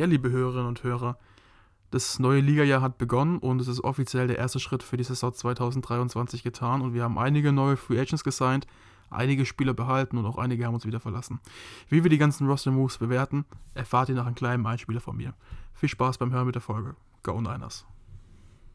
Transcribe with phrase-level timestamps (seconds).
[0.00, 1.18] Ja, liebe Hörerinnen und Hörer,
[1.90, 5.34] das neue Ligajahr hat begonnen und es ist offiziell der erste Schritt für die Saison
[5.34, 8.66] 2023 getan und wir haben einige neue Free Agents gesigned,
[9.10, 11.38] einige Spieler behalten und auch einige haben uns wieder verlassen.
[11.90, 13.44] Wie wir die ganzen Roster Moves bewerten,
[13.74, 15.34] erfahrt ihr nach einem kleinen Einspieler von mir.
[15.74, 16.96] Viel Spaß beim Hören mit der Folge.
[17.22, 17.84] Go Niners!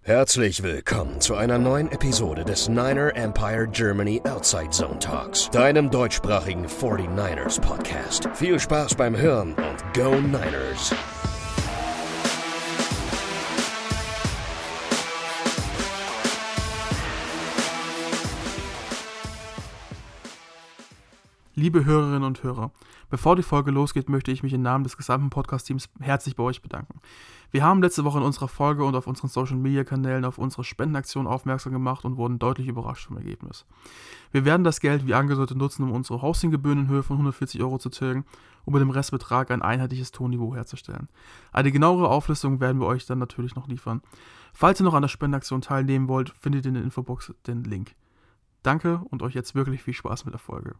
[0.03, 6.67] Herzlich willkommen zu einer neuen Episode des Niner Empire Germany Outside Zone Talks, deinem deutschsprachigen
[6.67, 8.29] 49ers Podcast.
[8.35, 10.93] Viel Spaß beim Hören und Go Niners!
[21.57, 22.71] Liebe Hörerinnen und Hörer,
[23.09, 26.61] bevor die Folge losgeht, möchte ich mich im Namen des gesamten Podcast-Teams herzlich bei euch
[26.61, 26.99] bedanken.
[27.49, 31.71] Wir haben letzte Woche in unserer Folge und auf unseren Social-Media-Kanälen auf unsere Spendenaktion aufmerksam
[31.71, 33.65] gemacht und wurden deutlich überrascht vom Ergebnis.
[34.33, 37.77] Wir werden das Geld wie angedeutet nutzen, um unsere Hostinggebühren in Höhe von 140 Euro
[37.77, 38.25] zu tilgen
[38.65, 41.07] und mit dem Restbetrag ein einheitliches Tonniveau herzustellen.
[41.53, 44.01] Eine genauere Auflistung werden wir euch dann natürlich noch liefern.
[44.51, 47.95] Falls ihr noch an der Spendenaktion teilnehmen wollt, findet ihr in der Infobox den Link.
[48.61, 50.75] Danke und euch jetzt wirklich viel Spaß mit der Folge.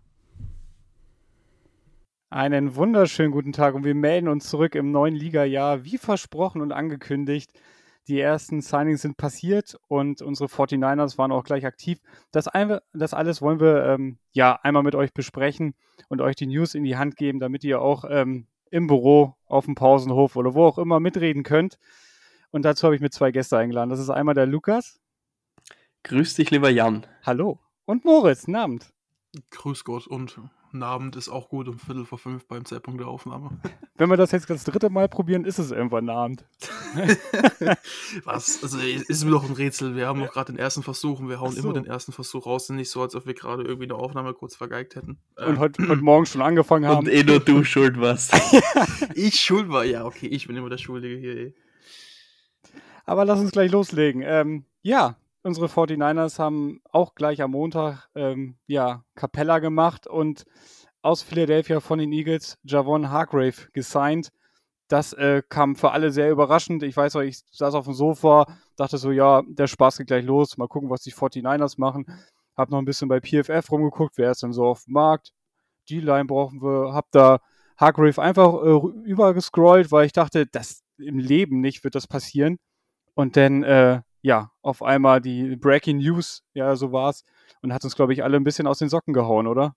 [2.36, 6.74] Einen wunderschönen guten Tag und wir melden uns zurück im neuen Liga-Jahr, wie versprochen und
[6.74, 7.50] angekündigt.
[8.10, 12.02] Die ersten Signings sind passiert und unsere 49ers waren auch gleich aktiv.
[12.34, 15.76] Das, ein, das alles wollen wir ähm, ja einmal mit euch besprechen
[16.10, 19.64] und euch die News in die Hand geben, damit ihr auch ähm, im Büro, auf
[19.64, 21.80] dem Pausenhof oder wo auch immer mitreden könnt.
[22.52, 23.90] Und dazu habe ich mir zwei Gäste eingeladen.
[23.90, 25.00] Das ist einmal der Lukas.
[26.04, 27.08] Grüß dich, lieber Jan.
[27.24, 27.62] Hallo.
[27.86, 28.92] Und Moritz, Abend.
[29.52, 30.38] Grüß Gott und
[30.84, 33.52] Abend ist auch gut um Viertel vor fünf beim Zeitpunkt der Aufnahme.
[33.96, 36.46] Wenn wir das jetzt das dritte Mal probieren, ist es irgendwann ein Abend.
[38.24, 38.62] Was?
[38.64, 39.96] Also ist mir doch ein Rätsel.
[39.96, 41.64] Wir haben noch gerade den ersten Versuch und wir hauen so.
[41.64, 42.70] immer den ersten Versuch raus.
[42.70, 45.18] Nicht so, als ob wir gerade irgendwie eine Aufnahme kurz vergeigt hätten.
[45.38, 45.60] Und ähm.
[45.60, 47.08] heute, heute Morgen schon angefangen haben.
[47.08, 48.34] Und eh nur du schuld warst.
[49.16, 51.38] ich schuld war, ja, okay, ich bin immer der Schuldige hier.
[51.38, 51.56] Ey.
[53.06, 54.24] Aber lass uns gleich loslegen.
[54.26, 60.44] Ähm, ja, unsere 49ers haben auch gleich am Montag ähm, ja, Capella gemacht und
[61.04, 64.32] aus Philadelphia von den Eagles Javon Hargrave gesigned.
[64.88, 66.82] Das äh, kam für alle sehr überraschend.
[66.82, 70.26] Ich weiß auch, ich saß auf dem Sofa, dachte so, ja, der Spaß geht gleich
[70.26, 70.58] los.
[70.58, 72.06] Mal gucken, was die 49ers machen.
[72.58, 75.32] Hab noch ein bisschen bei PFF rumgeguckt, wer ist denn so auf dem Markt.
[75.90, 76.94] Die Line brauchen wir.
[76.94, 77.40] Hab da
[77.78, 82.58] Hargrave einfach äh, übergescrollt, weil ich dachte, das im Leben nicht wird das passieren.
[83.14, 87.24] Und dann äh, ja, auf einmal die Breaking News, ja, so war's.
[87.62, 89.76] Und hat uns, glaube ich, alle ein bisschen aus den Socken gehauen, oder?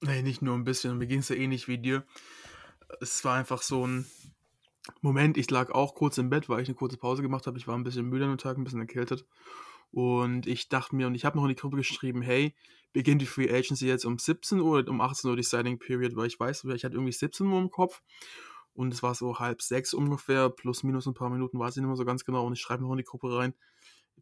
[0.00, 0.96] Nee, nicht nur ein bisschen.
[0.96, 2.06] Mir ging es ja ähnlich wie dir.
[3.02, 4.06] Es war einfach so ein
[5.02, 7.58] Moment, ich lag auch kurz im Bett, weil ich eine kurze Pause gemacht habe.
[7.58, 9.26] Ich war ein bisschen müde an dem Tag, ein bisschen erkältet.
[9.90, 12.54] Und ich dachte mir, und ich habe noch in die Gruppe geschrieben, hey,
[12.94, 16.16] beginnt die Free Agency jetzt um 17 Uhr oder um 18 Uhr die Signing Period,
[16.16, 18.00] weil ich weiß, ich hatte irgendwie 17 Uhr im Kopf
[18.76, 21.88] und es war so halb sechs ungefähr, plus minus ein paar Minuten, weiß ich nicht
[21.88, 22.46] mehr so ganz genau.
[22.46, 23.54] Und ich schreibe noch in die Gruppe rein,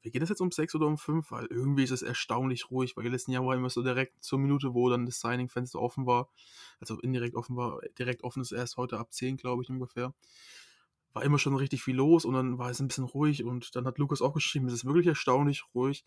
[0.02, 3.06] gehen das jetzt um sechs oder um fünf, weil irgendwie ist es erstaunlich ruhig, weil
[3.08, 6.28] letzten Jahr war immer so direkt zur Minute, wo dann das Signing-Fenster offen war,
[6.80, 10.12] also indirekt offen war, direkt offen ist erst heute ab zehn, glaube ich ungefähr.
[11.12, 13.86] War immer schon richtig viel los und dann war es ein bisschen ruhig und dann
[13.86, 16.04] hat Lukas auch geschrieben, es ist wirklich erstaunlich ruhig.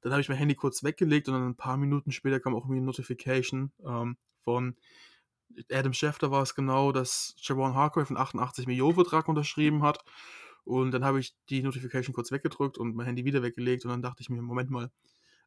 [0.00, 2.64] Dann habe ich mein Handy kurz weggelegt und dann ein paar Minuten später kam auch
[2.64, 4.76] irgendwie eine Notification ähm, von
[5.70, 10.04] Adam Schefter war es genau, dass Javon Hargrave einen 88 Millionen Vertrag unterschrieben hat.
[10.64, 14.02] Und dann habe ich die Notification kurz weggedrückt und mein Handy wieder weggelegt und dann
[14.02, 14.90] dachte ich mir, Moment mal,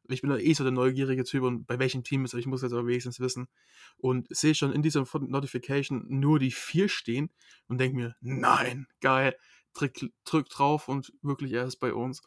[0.08, 2.46] ich bin ja eh so der neugierige Typ und bei welchem Team ist er, ich
[2.46, 3.48] muss jetzt aber wenigstens wissen.
[3.96, 7.30] Und sehe schon in dieser Notification nur die vier stehen
[7.68, 9.36] und denke mir, nein, geil,
[9.72, 12.22] drück, drück drauf und wirklich er ist bei uns.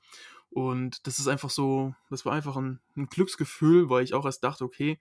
[0.49, 4.43] Und das ist einfach so, das war einfach ein, ein Glücksgefühl, weil ich auch erst
[4.43, 4.99] dachte, okay,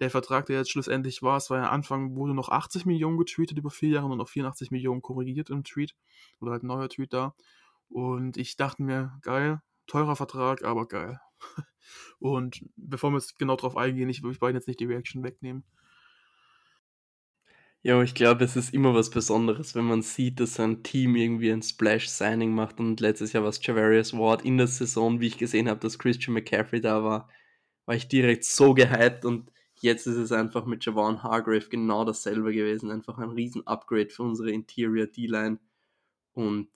[0.00, 3.58] der Vertrag, der jetzt schlussendlich war, es war ja Anfang, wurde noch 80 Millionen getweetet
[3.58, 5.94] über vier Jahre und auf 84 Millionen korrigiert im Tweet.
[6.40, 7.34] Oder halt ein neuer Tweet da.
[7.88, 11.20] Und ich dachte mir, geil, teurer Vertrag, aber geil.
[12.18, 15.22] und bevor wir jetzt genau drauf eingehen, ich will euch beiden jetzt nicht die Reaction
[15.22, 15.64] wegnehmen.
[17.82, 21.52] Ja, ich glaube, es ist immer was Besonderes, wenn man sieht, dass ein Team irgendwie
[21.52, 22.80] ein Splash-Signing macht.
[22.80, 25.98] Und letztes Jahr war es Javarius Ward in der Saison, wie ich gesehen habe, dass
[25.98, 27.28] Christian McCaffrey da war,
[27.84, 29.52] war ich direkt so gehypt und
[29.86, 32.90] Jetzt ist es einfach mit Javon Hargrave genau dasselbe gewesen.
[32.90, 35.60] Einfach ein riesen Upgrade für unsere Interior D-Line.
[36.32, 36.68] Und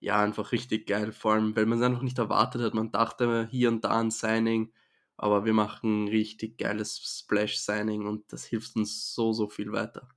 [0.00, 1.12] ja, einfach richtig geil.
[1.12, 2.74] Vor allem, weil man es einfach nicht erwartet hat.
[2.74, 4.72] Man dachte hier und da ein Signing,
[5.16, 10.08] aber wir machen ein richtig geiles Splash-Signing und das hilft uns so, so viel weiter.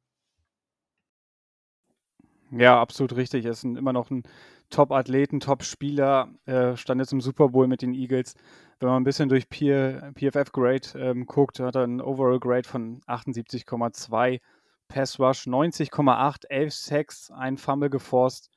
[2.50, 3.46] Ja, absolut richtig.
[3.46, 4.24] Er ist immer noch ein
[4.72, 6.34] Top-Athleten, Top-Spieler.
[6.46, 8.34] Äh, stand jetzt im Super Bowl mit den Eagles
[8.80, 13.02] wenn man ein bisschen durch PFF Grade ähm, guckt, hat er einen Overall Grade von
[13.02, 14.40] 78,2
[14.88, 18.50] Pass Rush 90,8, 11 Sacks, ein Fumble geforst.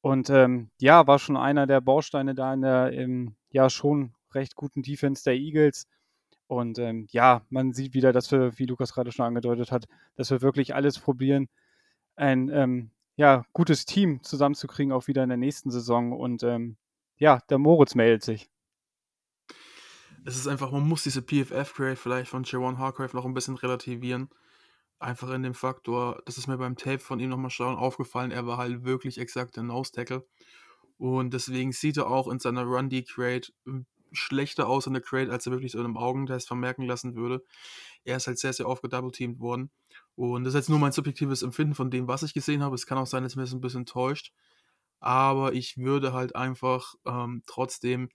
[0.00, 4.54] Und ähm, ja, war schon einer der Bausteine da in der im, ja schon recht
[4.54, 5.86] guten Defense der Eagles.
[6.46, 9.86] Und ähm, ja, man sieht wieder, dass wir, wie Lukas gerade schon angedeutet hat,
[10.16, 11.48] dass wir wirklich alles probieren,
[12.16, 16.12] ein ähm, ja, gutes Team zusammenzukriegen, auch wieder in der nächsten Saison.
[16.12, 16.76] Und ähm,
[17.16, 18.50] ja, der Moritz meldet sich.
[20.26, 24.30] Es ist einfach, man muss diese PFF-Grade vielleicht von Jawan Hargrave noch ein bisschen relativieren.
[24.98, 28.46] Einfach in dem Faktor, das ist mir beim Tape von ihm nochmal schauen aufgefallen, er
[28.46, 30.26] war halt wirklich exakt der Nose-Tackle.
[30.96, 33.48] Und deswegen sieht er auch in seiner Run-D-Grade
[34.12, 37.44] schlechter aus in der Crate, als er wirklich so in einem Augentest vermerken lassen würde.
[38.04, 39.70] Er ist halt sehr, sehr oft gedouble-teamed worden.
[40.14, 42.76] Und das ist jetzt nur mein subjektives Empfinden von dem, was ich gesehen habe.
[42.76, 44.32] Es kann auch sein, dass mir das ein bisschen täuscht.
[45.04, 48.08] Aber ich würde halt einfach ähm, trotzdem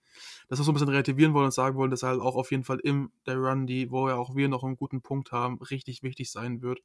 [0.48, 2.50] das auch so ein bisschen relativieren wollen und sagen wollen, dass er halt auch auf
[2.50, 5.58] jeden Fall im der Run, die, wo ja auch wir noch einen guten Punkt haben,
[5.58, 6.80] richtig wichtig sein wird.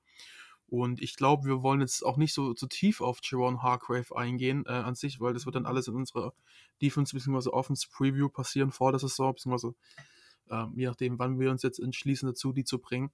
[0.68, 4.63] Und ich glaube, wir wollen jetzt auch nicht so, so tief auf Jerome Hargrave eingehen
[4.68, 6.34] äh, an sich, weil das wird dann alles in unserer
[6.84, 7.50] Defense- bzw.
[7.50, 9.74] Offense-Preview passieren vor der Saison, beziehungsweise
[10.51, 13.12] äh, je nachdem, wann wir uns jetzt entschließen dazu, die zu bringen.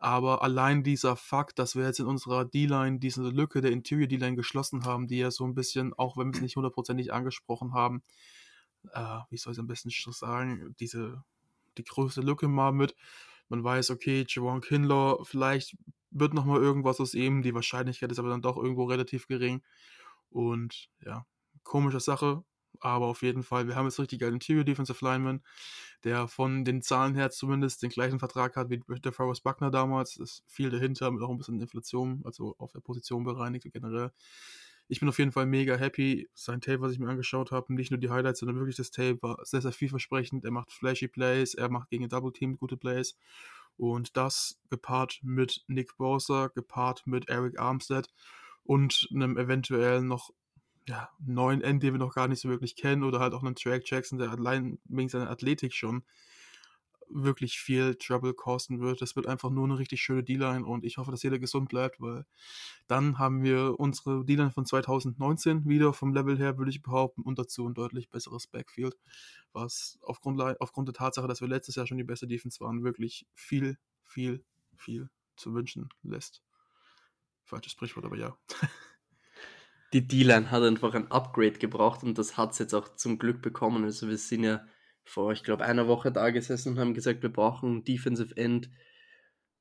[0.00, 4.34] Aber allein dieser Fakt, dass wir jetzt in unserer D-Line diese Lücke der Interior D-Line
[4.34, 8.02] geschlossen haben, die ja so ein bisschen, auch wenn wir es nicht hundertprozentig angesprochen haben,
[8.92, 11.22] äh, wie soll ich es am besten sagen, diese,
[11.76, 12.96] die größte Lücke mal mit,
[13.50, 15.76] man weiß, okay, Javon Kinlaw, vielleicht
[16.10, 17.42] wird nochmal irgendwas aus ihm.
[17.42, 19.62] Die Wahrscheinlichkeit ist aber dann doch irgendwo relativ gering.
[20.30, 21.26] Und ja,
[21.62, 22.42] komische Sache.
[22.78, 25.42] Aber auf jeden Fall, wir haben jetzt richtig geilen Interior Defensive Lineman,
[26.04, 30.16] der von den Zahlen her zumindest den gleichen Vertrag hat wie der Forrest Buckner damals.
[30.16, 34.12] Ist viel dahinter, mit auch ein bisschen Inflation, also auf der Position bereinigt generell.
[34.88, 36.28] Ich bin auf jeden Fall mega happy.
[36.34, 39.18] Sein Tape, was ich mir angeschaut habe, nicht nur die Highlights, sondern wirklich das Tape
[39.22, 40.44] war sehr, sehr vielversprechend.
[40.44, 43.16] Er macht flashy Plays, er macht gegen Double Team gute Plays.
[43.76, 48.08] Und das gepaart mit Nick Bosa, gepaart mit Eric Armstead
[48.64, 50.30] und einem eventuell noch
[50.88, 53.54] ja, neuen End, den wir noch gar nicht so wirklich kennen, oder halt auch einen
[53.54, 56.02] Track Jackson, der allein wegen seiner Athletik schon
[57.10, 59.02] wirklich viel Trouble kosten wird.
[59.02, 62.00] Das wird einfach nur eine richtig schöne D-Line und ich hoffe, dass jeder gesund bleibt,
[62.00, 62.24] weil
[62.86, 67.38] dann haben wir unsere D-Line von 2019 wieder vom Level her, würde ich behaupten, und
[67.38, 68.96] dazu ein deutlich besseres Backfield,
[69.52, 73.26] was aufgrund, aufgrund der Tatsache, dass wir letztes Jahr schon die beste Defense waren, wirklich
[73.34, 74.44] viel, viel,
[74.76, 76.42] viel zu wünschen lässt.
[77.44, 78.36] Falsches Sprichwort, aber ja.
[79.92, 83.42] Die D-Line hat einfach ein Upgrade gebraucht und das hat es jetzt auch zum Glück
[83.42, 83.84] bekommen.
[83.84, 84.64] Also wir sind ja
[85.04, 88.70] vor, ich glaube, einer Woche da gesessen und haben gesagt, wir brauchen Defensive End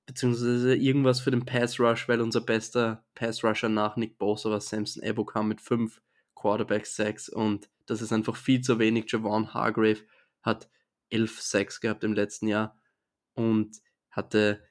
[0.06, 4.62] beziehungsweise irgendwas für den Pass Rush, weil unser bester Pass Rusher nach Nick Bosa war
[4.62, 6.02] Samson Ebokam mit fünf
[6.36, 9.12] Quarterback Sacks und das ist einfach viel zu wenig.
[9.12, 10.00] Javon Hargrave
[10.42, 10.70] hat
[11.10, 12.80] elf Sacks gehabt im letzten Jahr
[13.34, 13.78] und
[14.10, 14.64] hatte,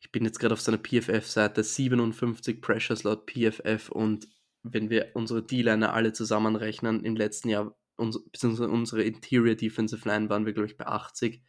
[0.00, 4.28] ich bin jetzt gerade auf seiner PFF-Seite, 57 Pressures laut PFF und
[4.72, 10.28] wenn wir unsere D-Liner alle zusammenrechnen, im letzten Jahr uns, beziehungsweise unsere Interior Defensive Line
[10.28, 11.42] waren wir, glaube ich, bei 80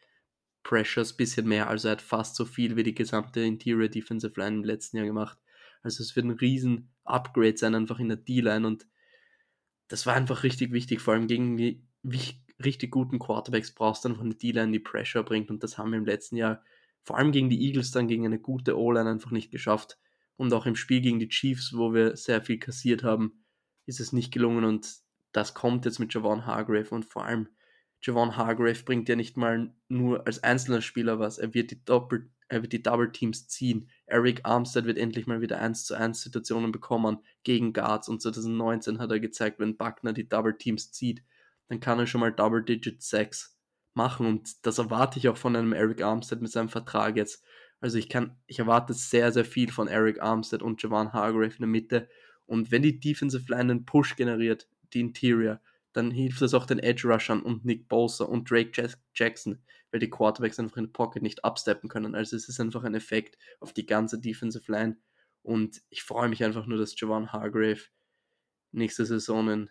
[0.63, 4.57] Pressures, bisschen mehr, also er hat fast so viel wie die gesamte Interior Defensive Line
[4.57, 5.37] im letzten Jahr gemacht.
[5.81, 8.87] Also es wird ein riesen Upgrade sein, einfach in der D-Line und
[9.87, 11.85] das war einfach richtig wichtig, vor allem gegen die
[12.63, 15.97] richtig guten Quarterbacks brauchst du einfach eine D-Line, die Pressure bringt und das haben wir
[15.97, 16.63] im letzten Jahr
[17.03, 19.97] vor allem gegen die Eagles dann gegen eine gute O-Line einfach nicht geschafft
[20.37, 23.43] und auch im Spiel gegen die Chiefs, wo wir sehr viel kassiert haben,
[23.85, 24.87] ist es nicht gelungen und
[25.33, 27.49] das kommt jetzt mit Javon Hargrave und vor allem
[28.01, 32.31] Javon Hargrave bringt ja nicht mal nur als einzelner Spieler was, er wird die Doppel
[32.49, 33.89] er wird die Double Teams ziehen.
[34.06, 38.99] Eric Armstead wird endlich mal wieder 1 zu 1 Situationen bekommen gegen Guards und 2019
[38.99, 41.23] hat er gezeigt, wenn Buckner die Double Teams zieht,
[41.67, 43.57] dann kann er schon mal Double Digit 6
[43.94, 47.44] machen und das erwarte ich auch von einem Eric Armstead mit seinem Vertrag jetzt.
[47.79, 51.59] Also ich kann, ich erwarte sehr, sehr viel von Eric Armstead und Javon Hargrave in
[51.59, 52.09] der Mitte
[52.47, 55.61] und wenn die Defensive Line einen Push generiert, die Interior,
[55.93, 60.09] dann hilft das auch den Edge Rushern und Nick Bosa und Drake Jackson, weil die
[60.09, 62.15] Quarterbacks einfach in der Pocket nicht absteppen können.
[62.15, 64.97] Also es ist einfach ein Effekt auf die ganze Defensive Line.
[65.43, 67.81] Und ich freue mich einfach nur, dass Javon Hargrave
[68.71, 69.69] nächste Saison in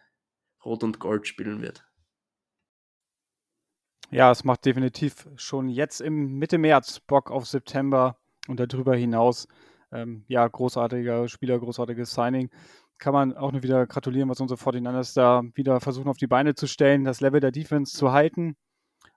[0.64, 1.84] Rot und Gold spielen wird.
[4.10, 8.16] Ja, es macht definitiv schon jetzt im Mitte März Bock auf September
[8.48, 9.48] und darüber hinaus.
[9.92, 12.50] Ähm, ja, großartiger Spieler, großartiges Signing
[12.98, 16.54] kann man auch nur wieder gratulieren, was unsere 49ers da wieder versuchen auf die Beine
[16.54, 18.56] zu stellen, das Level der Defense zu halten.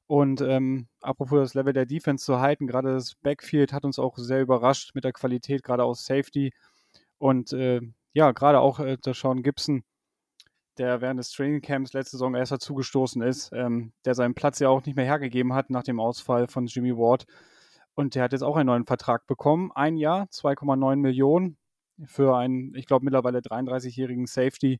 [0.08, 4.18] Und ähm, apropos das Level der Defense zu halten, gerade das Backfield hat uns auch
[4.18, 6.52] sehr überrascht mit der Qualität, gerade aus Safety.
[7.20, 7.82] Und äh,
[8.14, 9.84] ja, gerade auch äh, der Sean Gibson,
[10.80, 14.70] der während des Training Camps letzte Saison erst dazugestoßen ist, ähm, der seinen Platz ja
[14.70, 17.26] auch nicht mehr hergegeben hat nach dem Ausfall von Jimmy Ward.
[17.96, 19.72] Und der hat jetzt auch einen neuen Vertrag bekommen.
[19.76, 21.58] Ein Jahr, 2,9 Millionen
[22.06, 24.80] für einen, ich glaube, mittlerweile 33-jährigen Safety.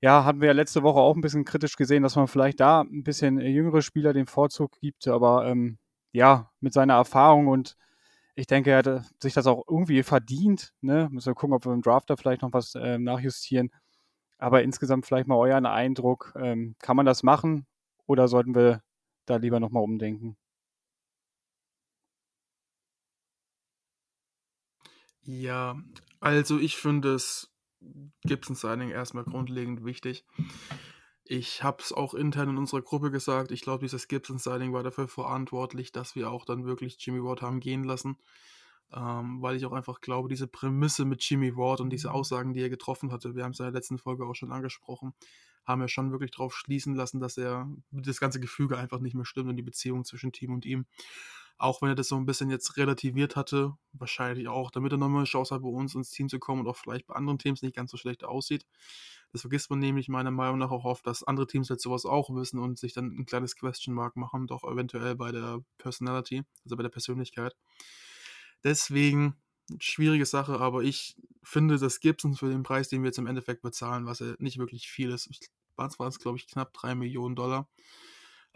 [0.00, 2.80] Ja, hatten wir ja letzte Woche auch ein bisschen kritisch gesehen, dass man vielleicht da
[2.82, 5.08] ein bisschen jüngere Spieler den Vorzug gibt.
[5.08, 5.78] Aber ähm,
[6.12, 7.76] ja, mit seiner Erfahrung und
[8.34, 10.74] ich denke, er hat sich das auch irgendwie verdient.
[10.82, 11.08] Ne?
[11.10, 13.70] Müssen wir gucken, ob wir im Draft da vielleicht noch was äh, nachjustieren.
[14.38, 16.32] Aber insgesamt vielleicht mal euren Eindruck.
[16.36, 17.66] Ähm, kann man das machen
[18.06, 18.82] oder sollten wir
[19.26, 20.36] da lieber nochmal umdenken?
[25.22, 25.76] Ja,
[26.20, 27.52] also ich finde es
[28.22, 30.24] Gibson Signing erstmal grundlegend wichtig.
[31.24, 33.50] Ich habe es auch intern in unserer Gruppe gesagt.
[33.50, 37.42] Ich glaube, dieses Gibson Signing war dafür verantwortlich, dass wir auch dann wirklich Jimmy Ward
[37.42, 38.16] haben gehen lassen.
[38.94, 42.60] Ähm, weil ich auch einfach glaube, diese Prämisse mit Jimmy Ward und diese Aussagen, die
[42.60, 45.12] er getroffen hatte, wir haben es in der letzten Folge auch schon angesprochen,
[45.64, 49.24] haben ja schon wirklich darauf schließen lassen, dass er das ganze Gefüge einfach nicht mehr
[49.24, 50.86] stimmt und die Beziehung zwischen Team und ihm.
[51.58, 55.20] Auch wenn er das so ein bisschen jetzt relativiert hatte, wahrscheinlich auch, damit er nochmal
[55.20, 57.62] eine Chance hat, bei uns ins Team zu kommen und auch vielleicht bei anderen Teams
[57.62, 58.66] nicht ganz so schlecht aussieht.
[59.32, 62.28] Das vergisst man nämlich meiner Meinung nach auch oft, dass andere Teams jetzt sowas auch
[62.30, 66.76] wissen und sich dann ein kleines Question Mark machen, doch eventuell bei der Personality, also
[66.76, 67.56] bei der Persönlichkeit.
[68.66, 69.36] Deswegen,
[69.78, 73.62] schwierige Sache, aber ich finde, dass Gibson für den Preis, den wir jetzt im Endeffekt
[73.62, 75.30] bezahlen, was ja nicht wirklich viel ist,
[75.76, 77.68] waren es, glaube ich, knapp 3 Millionen Dollar,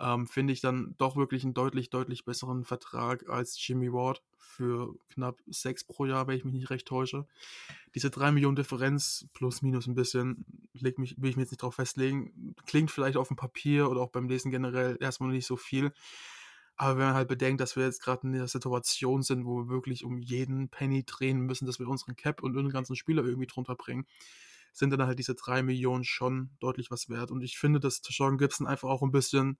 [0.00, 4.96] ähm, finde ich dann doch wirklich einen deutlich, deutlich besseren Vertrag als Jimmy Ward für
[5.10, 7.28] knapp 6 pro Jahr, wenn ich mich nicht recht täusche.
[7.94, 11.62] Diese 3 Millionen Differenz, plus minus ein bisschen, leg mich, will ich mir jetzt nicht
[11.62, 15.56] drauf festlegen, klingt vielleicht auf dem Papier oder auch beim Lesen generell erstmal nicht so
[15.56, 15.92] viel.
[16.80, 19.68] Aber wenn man halt bedenkt, dass wir jetzt gerade in der Situation sind, wo wir
[19.68, 23.46] wirklich um jeden Penny drehen müssen, dass wir unseren Cap und unseren ganzen Spieler irgendwie
[23.46, 24.06] drunter bringen,
[24.72, 27.30] sind dann halt diese 3 Millionen schon deutlich was wert.
[27.32, 29.58] Und ich finde, dass Tashawn Gibson einfach auch ein bisschen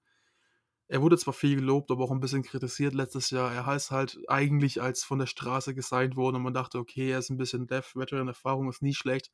[0.89, 3.53] er wurde zwar viel gelobt, aber auch ein bisschen kritisiert letztes Jahr.
[3.53, 7.19] Er heißt halt eigentlich als von der Straße gesigned worden und man dachte, okay, er
[7.19, 9.31] ist ein bisschen Dev, Veteran-Erfahrung ist nie schlecht.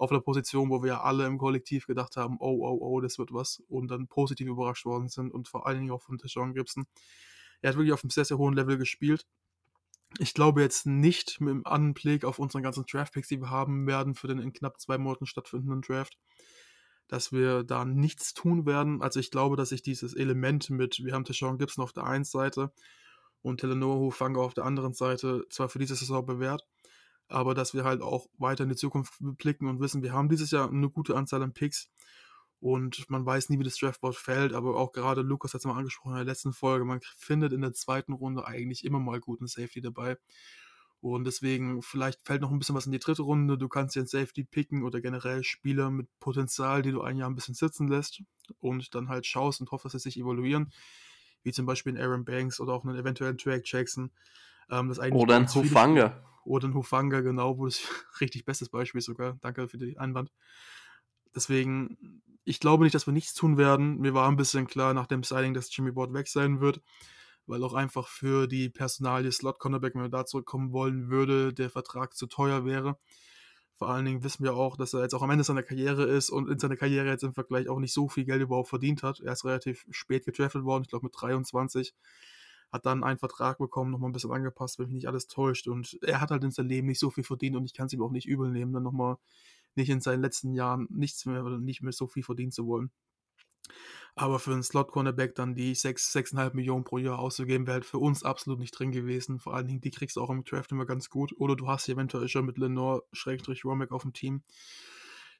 [0.00, 3.34] Auf einer Position, wo wir alle im Kollektiv gedacht haben, oh, oh, oh, das wird
[3.34, 6.86] was und dann positiv überrascht worden sind und vor allen Dingen auch von Deshaun Gibson.
[7.60, 9.26] Er hat wirklich auf einem sehr, sehr hohen Level gespielt.
[10.18, 14.14] Ich glaube jetzt nicht mit dem Anblick auf unseren ganzen Draft-Picks, die wir haben werden
[14.14, 16.16] für den in knapp zwei Monaten stattfindenden Draft,
[17.06, 19.02] dass wir da nichts tun werden.
[19.02, 22.24] Also ich glaube, dass sich dieses Element mit, wir haben Tashawn Gibson auf der einen
[22.24, 22.72] Seite
[23.42, 26.66] und Telenoa Hufanga auf der anderen Seite zwar für diese Saison bewährt,
[27.30, 30.50] aber dass wir halt auch weiter in die Zukunft blicken und wissen, wir haben dieses
[30.50, 31.90] Jahr eine gute Anzahl an Picks
[32.60, 35.76] und man weiß nie, wie das Draftboard fällt, aber auch gerade Lukas hat es mal
[35.76, 39.46] angesprochen in der letzten Folge, man findet in der zweiten Runde eigentlich immer mal guten
[39.46, 40.16] Safety dabei.
[41.02, 43.56] Und deswegen, vielleicht fällt noch ein bisschen was in die dritte Runde.
[43.56, 47.30] Du kannst dir einen Safety picken oder generell Spieler mit Potenzial, die du ein Jahr
[47.30, 48.22] ein bisschen sitzen lässt
[48.60, 50.70] und dann halt schaust und hoffst, dass sie sich evaluieren.
[51.42, 54.10] Wie zum Beispiel ein Aaron Banks oder auch einen eventuellen Track Jackson.
[54.68, 56.22] Ähm, oder ein Hufanga.
[56.50, 57.80] Oder ein Hufanga, genau, wo das
[58.20, 59.38] richtig bestes Beispiel sogar.
[59.40, 60.32] Danke für die Einwand.
[61.34, 63.98] Deswegen, ich glaube nicht, dass wir nichts tun werden.
[63.98, 66.82] Mir war ein bisschen klar nach dem Signing, dass Jimmy Ward weg sein wird
[67.50, 71.68] weil auch einfach für die Personalie Slot Cornerback, wenn man da zurückkommen wollen würde, der
[71.68, 72.96] Vertrag zu teuer wäre.
[73.76, 76.30] Vor allen Dingen wissen wir auch, dass er jetzt auch am Ende seiner Karriere ist
[76.30, 79.20] und in seiner Karriere jetzt im Vergleich auch nicht so viel Geld überhaupt verdient hat.
[79.20, 81.94] Er ist relativ spät gedraftet worden, ich glaube mit 23.
[82.72, 85.68] Hat dann einen Vertrag bekommen, nochmal ein bisschen angepasst, wenn mich nicht alles täuscht.
[85.68, 87.92] Und er hat halt in seinem Leben nicht so viel verdient und ich kann es
[87.92, 89.16] ihm auch nicht übel nehmen, dann nochmal
[89.74, 92.90] nicht in seinen letzten Jahren nichts mehr oder nicht mehr so viel verdienen zu wollen.
[94.14, 97.98] Aber für einen Slot-Cornerback dann die 6, 6,5 Millionen pro Jahr auszugeben, wäre halt für
[97.98, 99.38] uns absolut nicht drin gewesen.
[99.38, 101.32] Vor allen Dingen, die kriegst du auch im Draft immer ganz gut.
[101.38, 104.42] Oder du hast eventuell schon mit Lenore Schrägstrich Romek auf dem Team.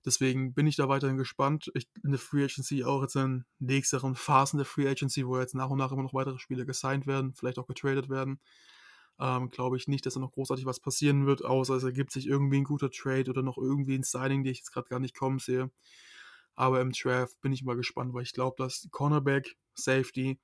[0.05, 1.71] Deswegen bin ich da weiterhin gespannt.
[1.75, 5.55] Ich, in der Free Agency auch jetzt in nächsteren Phasen der Free Agency, wo jetzt
[5.55, 8.41] nach und nach immer noch weitere Spieler gesigned werden, vielleicht auch getradet werden,
[9.19, 12.27] ähm, glaube ich nicht, dass da noch großartig was passieren wird, außer es ergibt sich
[12.27, 15.17] irgendwie ein guter Trade oder noch irgendwie ein Signing, den ich jetzt gerade gar nicht
[15.17, 15.71] kommen sehe.
[16.57, 20.39] Aber im Draft bin ich mal gespannt, weil ich glaube, dass Cornerback, Safety,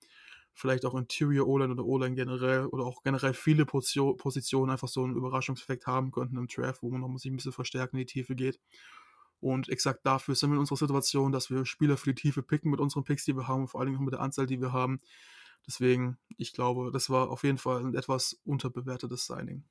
[0.55, 5.15] vielleicht auch Interior O-Line oder O-Line generell oder auch generell viele Positionen einfach so einen
[5.15, 8.35] Überraschungseffekt haben könnten im Draft, wo man noch sich ein bisschen verstärken in die Tiefe
[8.35, 8.59] geht.
[9.41, 12.71] Und exakt dafür sind wir in unserer Situation, dass wir Spieler für die Tiefe picken
[12.71, 14.61] mit unseren Picks, die wir haben, und vor allen Dingen auch mit der Anzahl, die
[14.61, 15.01] wir haben.
[15.67, 19.65] Deswegen, ich glaube, das war auf jeden Fall ein etwas unterbewertetes Signing.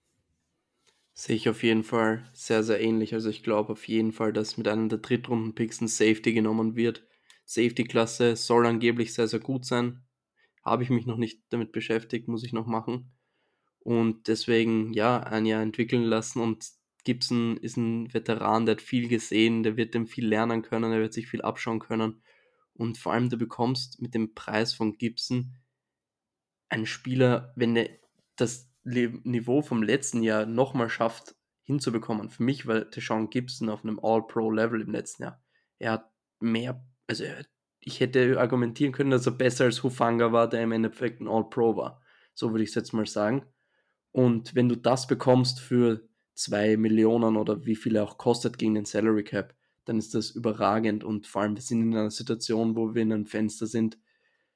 [1.13, 3.13] Sehe ich auf jeden Fall sehr, sehr ähnlich.
[3.13, 7.07] Also ich glaube auf jeden Fall, dass mit einem der Drittrunden-Picks ein Safety genommen wird.
[7.45, 10.03] Safety-Klasse soll angeblich sehr, sehr gut sein.
[10.63, 13.11] Habe ich mich noch nicht damit beschäftigt, muss ich noch machen.
[13.79, 16.41] Und deswegen, ja, ein Jahr entwickeln lassen.
[16.41, 16.67] Und
[17.05, 20.99] Gibson ist ein Veteran, der hat viel gesehen, der wird dem viel lernen können, der
[20.99, 22.21] wird sich viel abschauen können.
[22.73, 25.55] Und vor allem, du bekommst mit dem Preis von Gibson
[26.67, 27.89] einen Spieler, wenn der
[28.35, 32.29] das Niveau vom letzten Jahr nochmal schafft hinzubekommen.
[32.29, 35.43] Für mich war Deshaun Gibson auf einem All-Pro-Level im letzten Jahr.
[35.79, 37.23] Er hat mehr, also
[37.79, 41.77] ich hätte argumentieren können, dass er besser als Hufanga war, der im Endeffekt ein All-Pro
[41.77, 42.01] war.
[42.33, 43.45] So würde ich es jetzt mal sagen.
[44.11, 48.75] Und wenn du das bekommst für zwei Millionen oder wie viel er auch kostet gegen
[48.75, 52.75] den Salary Cap, dann ist das überragend und vor allem wir sind in einer Situation,
[52.75, 53.97] wo wir in einem Fenster sind.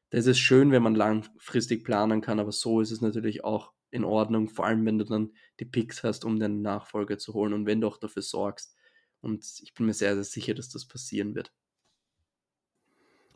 [0.10, 4.04] Da ist schön, wenn man langfristig planen kann, aber so ist es natürlich auch in
[4.04, 7.66] Ordnung, vor allem wenn du dann die Picks hast, um den Nachfolger zu holen und
[7.66, 8.76] wenn du auch dafür sorgst.
[9.22, 11.52] Und ich bin mir sehr, sehr sicher, dass das passieren wird.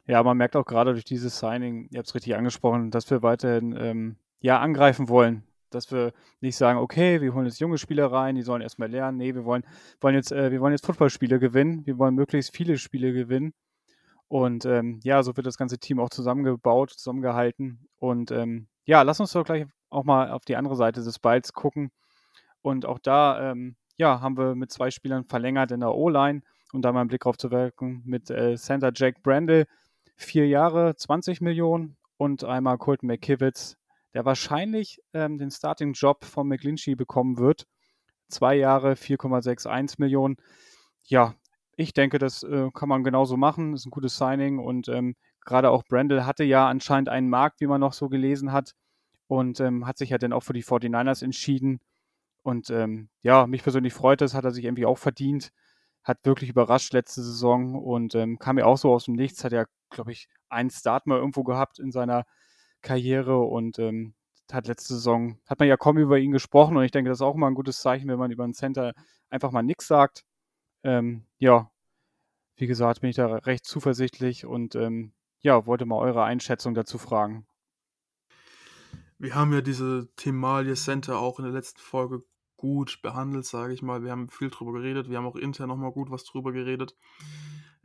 [0.05, 3.23] Ja, man merkt auch gerade durch dieses Signing, ihr habt es richtig angesprochen, dass wir
[3.23, 5.43] weiterhin ähm, ja, angreifen wollen.
[5.73, 9.17] Dass wir nicht sagen, okay, wir holen jetzt junge Spieler rein, die sollen erstmal lernen.
[9.17, 9.63] Nee, wir wollen,
[10.01, 11.85] wollen jetzt, äh, wir wollen jetzt Footballspiele gewinnen.
[11.85, 13.53] Wir wollen möglichst viele Spiele gewinnen.
[14.27, 17.87] Und ähm, ja, so wird das ganze Team auch zusammengebaut, zusammengehalten.
[17.97, 21.53] Und ähm, ja, lass uns doch gleich auch mal auf die andere Seite des Balls
[21.53, 21.91] gucken.
[22.61, 26.81] Und auch da, ähm, ja, haben wir mit zwei Spielern verlängert in der O-Line und
[26.83, 29.67] da mal einen Blick drauf zu werfen mit äh, Center Jack Brandle,
[30.15, 33.77] vier Jahre, 20 Millionen und einmal Colton McKivitz,
[34.13, 37.65] der wahrscheinlich ähm, den Starting-Job von McGlinchey bekommen wird.
[38.29, 40.37] Zwei Jahre, 4,61 Millionen.
[41.03, 41.35] Ja,
[41.75, 43.73] ich denke, das äh, kann man genauso machen.
[43.73, 45.15] Ist ein gutes Signing und ähm,
[45.45, 48.73] gerade auch Brandel hatte ja anscheinend einen Markt, wie man noch so gelesen hat
[49.27, 51.79] und ähm, hat sich ja dann auch für die 49ers entschieden.
[52.43, 55.51] Und ähm, ja, mich persönlich freut das, hat er sich irgendwie auch verdient.
[56.03, 59.43] Hat wirklich überrascht letzte Saison und ähm, kam ja auch so aus dem Nichts.
[59.43, 62.25] Hat ja, glaube ich, einen Start mal irgendwo gehabt in seiner
[62.83, 64.13] Karriere und ähm,
[64.51, 67.23] hat letzte Saison, hat man ja kaum über ihn gesprochen und ich denke, das ist
[67.23, 68.93] auch mal ein gutes Zeichen, wenn man über einen Center
[69.29, 70.23] einfach mal nichts sagt.
[70.83, 71.71] Ähm, ja,
[72.55, 76.97] wie gesagt, bin ich da recht zuversichtlich und ähm, ja, wollte mal eure Einschätzung dazu
[76.97, 77.47] fragen.
[79.17, 82.23] Wir haben ja diese Themalie Center auch in der letzten Folge
[82.57, 84.03] gut behandelt, sage ich mal.
[84.03, 85.09] Wir haben viel drüber geredet.
[85.09, 86.95] Wir haben auch intern nochmal gut was drüber geredet.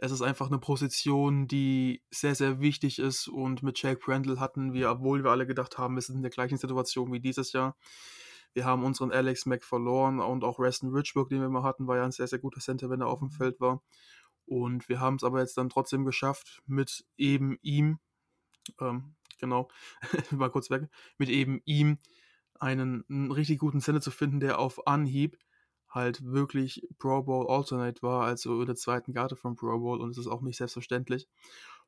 [0.00, 3.26] Es ist einfach eine Position, die sehr, sehr wichtig ist.
[3.26, 6.30] Und mit Jake Brandle hatten wir, obwohl wir alle gedacht haben, wir sind in der
[6.30, 7.76] gleichen Situation wie dieses Jahr.
[8.54, 11.96] Wir haben unseren Alex Mack verloren und auch Reston Richburg, den wir mal hatten, war
[11.96, 13.82] ja ein sehr, sehr guter Center, wenn er auf dem Feld war.
[14.46, 17.98] Und wir haben es aber jetzt dann trotzdem geschafft, mit eben ihm,
[18.80, 19.68] ähm, genau,
[20.30, 21.98] mal kurz weg, mit eben ihm
[22.54, 25.36] einen, einen richtig guten Center zu finden, der auf Anhieb
[25.90, 30.10] halt wirklich Pro Bowl Alternate war, also in der zweiten Karte vom Pro Bowl und
[30.10, 31.28] es ist auch nicht selbstverständlich.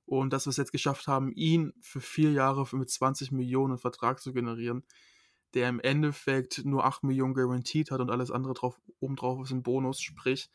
[0.07, 4.21] Und dass wir es jetzt geschafft haben, ihn für vier Jahre mit 20 Millionen Vertrag
[4.21, 4.85] zu generieren,
[5.55, 9.63] der im Endeffekt nur 8 Millionen garantiert hat und alles andere drauf, obendrauf ist ein
[9.63, 10.01] Bonus.
[10.01, 10.51] Sprich,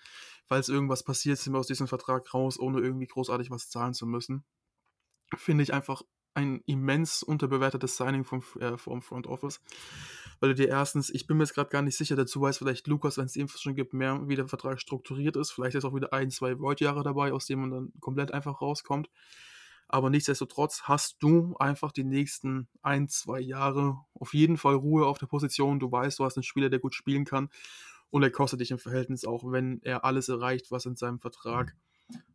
[0.46, 4.06] falls irgendwas passiert, sind wir aus diesem Vertrag raus, ohne irgendwie großartig was zahlen zu
[4.06, 4.44] müssen.
[5.36, 6.02] Finde ich einfach
[6.34, 9.62] ein immens unterbewertetes Signing vom, äh, vom Front Office.
[10.40, 12.88] Weil du dir erstens, ich bin mir jetzt gerade gar nicht sicher, dazu weiß vielleicht
[12.88, 15.52] Lukas, wenn es Infos schon gibt, mehr, wie der Vertrag strukturiert ist.
[15.52, 19.10] Vielleicht ist auch wieder ein, zwei Void-Jahre dabei, aus denen man dann komplett einfach rauskommt.
[19.88, 25.20] Aber nichtsdestotrotz hast du einfach die nächsten ein, zwei Jahre auf jeden Fall Ruhe auf
[25.20, 25.80] der Position.
[25.80, 27.50] Du weißt, du hast einen Spieler, der gut spielen kann.
[28.10, 31.76] Und er kostet dich im Verhältnis auch, wenn er alles erreicht, was in seinem Vertrag,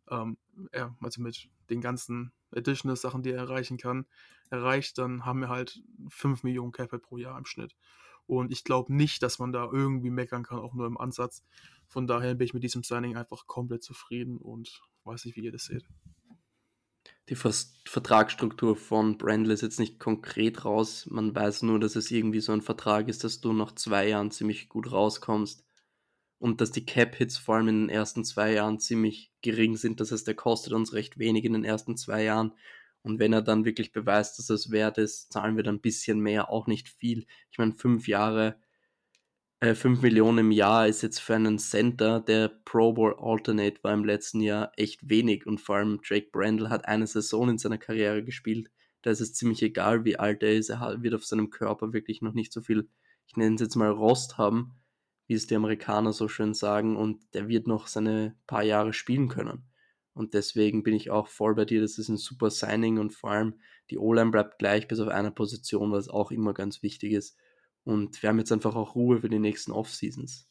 [0.09, 0.37] ähm,
[0.71, 4.05] er, also mit den ganzen Additional Sachen, die er erreichen kann,
[4.49, 7.75] erreicht, dann haben wir halt 5 Millionen Cap pro Jahr im Schnitt.
[8.27, 11.43] Und ich glaube nicht, dass man da irgendwie meckern kann, auch nur im Ansatz.
[11.87, 15.51] Von daher bin ich mit diesem Signing einfach komplett zufrieden und weiß nicht, wie ihr
[15.51, 15.85] das seht
[17.29, 21.07] die Vertragsstruktur von Brandle ist jetzt nicht konkret raus.
[21.09, 24.31] Man weiß nur, dass es irgendwie so ein Vertrag ist, dass du nach zwei Jahren
[24.31, 25.63] ziemlich gut rauskommst.
[26.41, 29.99] Und dass die Cap-Hits vor allem in den ersten zwei Jahren ziemlich gering sind.
[29.99, 32.53] Das heißt, er kostet uns recht wenig in den ersten zwei Jahren.
[33.03, 36.19] Und wenn er dann wirklich beweist, dass es wert ist, zahlen wir dann ein bisschen
[36.19, 37.27] mehr, auch nicht viel.
[37.51, 38.57] Ich meine, fünf Jahre
[39.63, 43.93] 5 äh, Millionen im Jahr ist jetzt für einen Center, der Pro Bowl Alternate war
[43.93, 45.45] im letzten Jahr, echt wenig.
[45.45, 48.71] Und vor allem Drake Brandle hat eine Saison in seiner Karriere gespielt.
[49.03, 50.69] Da ist es ziemlich egal, wie alt er ist.
[50.69, 52.89] Er wird auf seinem Körper wirklich noch nicht so viel,
[53.27, 54.73] ich nenne es jetzt mal Rost haben,
[55.31, 56.97] wie es die Amerikaner so schön sagen.
[56.97, 59.63] Und der wird noch seine paar Jahre spielen können.
[60.13, 61.79] Und deswegen bin ich auch voll bei dir.
[61.79, 63.53] Das ist ein super Signing und vor allem
[63.89, 67.37] die O-Line bleibt gleich bis auf einer Position, was auch immer ganz wichtig ist.
[67.85, 70.49] Und wir haben jetzt einfach auch Ruhe für die nächsten Off-Seasons.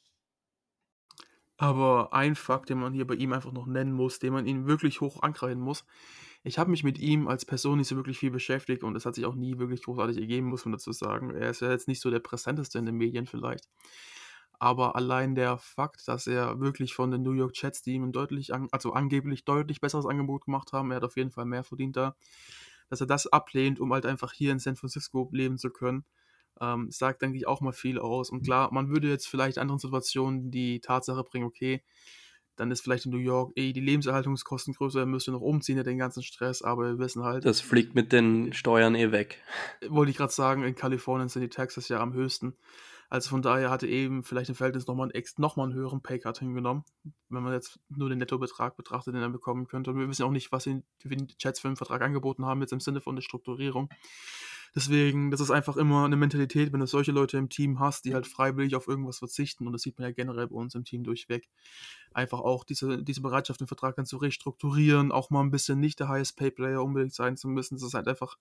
[1.59, 4.66] Aber ein Fakt, den man hier bei ihm einfach noch nennen muss, den man ihn
[4.66, 5.85] wirklich hoch ankreiden muss.
[6.43, 9.14] Ich habe mich mit ihm als Person nicht so wirklich viel beschäftigt und es hat
[9.14, 11.35] sich auch nie wirklich großartig ergeben, muss man dazu sagen.
[11.35, 13.69] Er ist ja jetzt nicht so der präsenteste in den Medien vielleicht.
[14.61, 18.55] Aber allein der Fakt, dass er wirklich von den New York Jets, die ihm deutlich,
[18.55, 21.96] an, also angeblich deutlich besseres Angebot gemacht haben, er hat auf jeden Fall mehr verdient
[21.96, 22.16] da,
[22.90, 26.05] dass er das ablehnt, um halt einfach hier in San Francisco leben zu können
[26.61, 28.31] Ähm, sagt, denke ich, auch mal viel aus.
[28.31, 31.83] Und klar, man würde jetzt vielleicht in anderen Situationen die Tatsache bringen, okay,
[32.57, 35.99] dann ist vielleicht in New York eh die Lebenserhaltungskosten größer, müsst ihr noch umziehen, den
[35.99, 37.46] ganzen Stress, aber wir wissen halt.
[37.46, 39.42] Das fliegt mit den Steuern eh weg.
[39.88, 42.57] Wollte ich gerade sagen, in Kalifornien sind die Taxes ja am höchsten.
[43.11, 46.85] Also von daher hatte eben vielleicht im Verhältnis nochmal einen, noch einen höheren Paycard hingenommen,
[47.29, 49.90] wenn man jetzt nur den Nettobetrag betrachtet, den er bekommen könnte.
[49.90, 50.83] Und wir wissen auch nicht, was die
[51.37, 53.90] Chats für einen Vertrag angeboten haben, jetzt im Sinne von der Strukturierung.
[54.77, 58.14] Deswegen, das ist einfach immer eine Mentalität, wenn du solche Leute im Team hast, die
[58.14, 59.66] halt freiwillig auf irgendwas verzichten.
[59.66, 61.49] Und das sieht man ja generell bei uns im Team durchweg.
[62.12, 65.99] Einfach auch diese, diese Bereitschaft, den Vertrag dann zu restrukturieren, auch mal ein bisschen nicht
[65.99, 67.75] der Highest Pay Player unbedingt sein zu müssen.
[67.75, 68.37] Das ist halt einfach,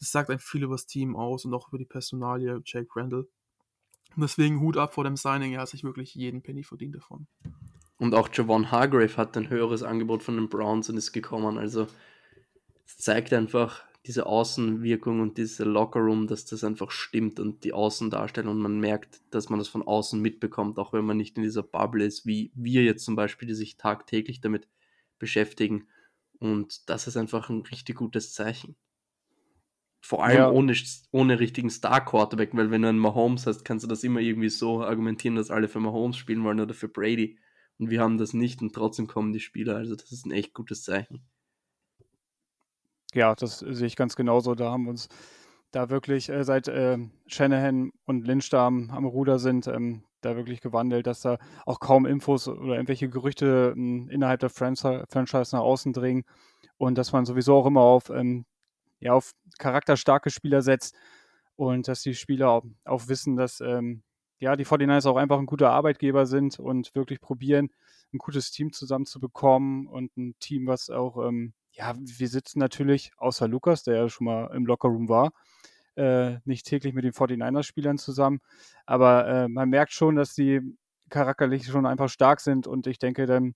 [0.00, 3.28] das sagt einfach viel über das Team aus und auch über die Personalie Jake Randall.
[4.16, 7.26] Deswegen Hut ab vor dem Signing, er hat sich wirklich jeden Penny verdient davon.
[7.98, 11.58] Und auch Javon Hargrave hat ein höheres Angebot von den Browns und ist gekommen.
[11.58, 11.86] Also
[12.86, 18.56] es zeigt einfach diese Außenwirkung und diese Lockerroom, dass das einfach stimmt und die Außendarstellung
[18.56, 21.62] und man merkt, dass man das von außen mitbekommt, auch wenn man nicht in dieser
[21.62, 24.66] Bubble ist, wie wir jetzt zum Beispiel, die sich tagtäglich damit
[25.18, 25.86] beschäftigen.
[26.38, 28.74] Und das ist einfach ein richtig gutes Zeichen.
[30.00, 30.50] Vor allem ja.
[30.50, 30.74] ohne,
[31.10, 34.82] ohne richtigen Star-Quarterback, weil wenn du einen Mahomes hast, kannst du das immer irgendwie so
[34.82, 37.38] argumentieren, dass alle für Mahomes spielen wollen oder für Brady.
[37.78, 39.76] Und wir haben das nicht und trotzdem kommen die Spieler.
[39.76, 41.22] Also das ist ein echt gutes Zeichen.
[43.12, 44.54] Ja, das sehe ich ganz genauso.
[44.54, 45.08] Da haben wir uns
[45.70, 50.36] da wirklich äh, seit äh, Shanahan und Lynch da am, am Ruder sind, ähm, da
[50.36, 55.54] wirklich gewandelt, dass da auch kaum Infos oder irgendwelche Gerüchte ähm, innerhalb der Franchise, Franchise
[55.54, 56.24] nach außen dringen
[56.76, 58.44] und dass man sowieso auch immer auf ähm,
[59.00, 60.96] ja, auf charakterstarke Spieler setzt
[61.54, 64.02] und dass die Spieler auch, auch wissen, dass ähm,
[64.38, 67.70] ja, die 49ers auch einfach ein guter Arbeitgeber sind und wirklich probieren,
[68.12, 73.46] ein gutes Team zusammenzubekommen und ein Team, was auch, ähm, ja, wir sitzen natürlich, außer
[73.46, 75.32] Lukas, der ja schon mal im Lockerroom war,
[75.96, 78.40] äh, nicht täglich mit den 49ers-Spielern zusammen,
[78.86, 80.60] aber äh, man merkt schon, dass die
[81.10, 83.54] charakterlich schon einfach stark sind und ich denke, dann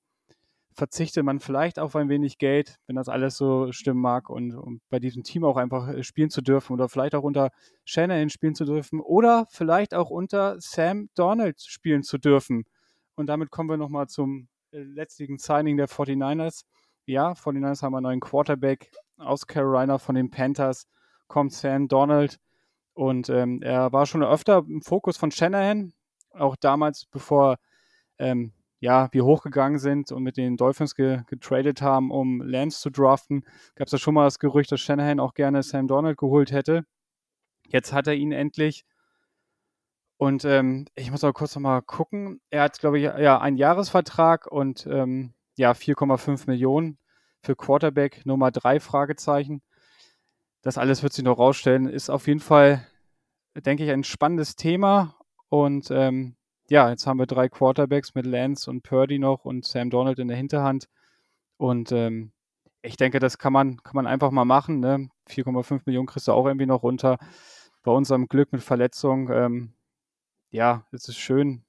[0.75, 4.81] verzichte man vielleicht auf ein wenig Geld, wenn das alles so stimmen mag und um
[4.91, 7.51] bei diesem Team auch einfach äh, spielen zu dürfen oder vielleicht auch unter
[7.85, 12.65] Shanahan spielen zu dürfen oder vielleicht auch unter Sam Donald spielen zu dürfen.
[13.15, 16.65] Und damit kommen wir nochmal zum äh, letztigen Signing der 49ers.
[17.07, 20.89] Ja, 49ers haben einen neuen Quarterback aus Carolina von den Panthers,
[21.29, 22.41] kommt Sam Donald
[22.95, 25.93] und ähm, er war schon öfter im Fokus von Shanahan,
[26.33, 27.59] auch damals, bevor
[28.19, 28.53] ähm,
[28.85, 33.47] ja, wir hochgegangen sind und mit den Dolphins ge getradet haben, um Lance zu draften,
[33.77, 36.85] gab es ja schon mal das Gerücht, dass Shanahan auch gerne Sam Donald geholt hätte.
[37.66, 38.85] Jetzt hat er ihn endlich.
[40.18, 42.42] Und ähm, ich muss aber kurz nochmal gucken.
[42.51, 46.99] Er hat, glaube ich, ja, einen Jahresvertrag und ähm, ja, 4,5 Millionen
[47.40, 49.62] für Quarterback Nummer 3 Fragezeichen.
[50.61, 51.88] Das alles wird sich noch rausstellen.
[51.88, 52.87] Ist auf jeden Fall,
[53.57, 55.16] denke ich, ein spannendes Thema.
[55.49, 56.37] Und ähm,
[56.68, 60.29] ja, jetzt haben wir drei Quarterbacks mit Lance und Purdy noch und Sam Donald in
[60.29, 60.88] der Hinterhand.
[61.57, 62.33] Und ähm,
[62.83, 64.81] ich denke, das kann man, kann man einfach mal machen.
[64.81, 65.09] Ne?
[65.29, 67.18] 4,5 Millionen kriegst du auch irgendwie noch runter.
[67.83, 69.74] Bei unserem Glück mit Verletzung, ähm,
[70.50, 71.64] ja, es ist schön,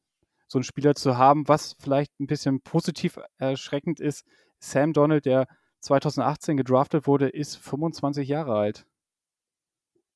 [0.47, 1.47] so einen Spieler zu haben.
[1.47, 4.25] Was vielleicht ein bisschen positiv erschreckend ist,
[4.59, 5.47] Sam Donald, der
[5.81, 8.85] 2018 gedraftet wurde, ist 25 Jahre alt.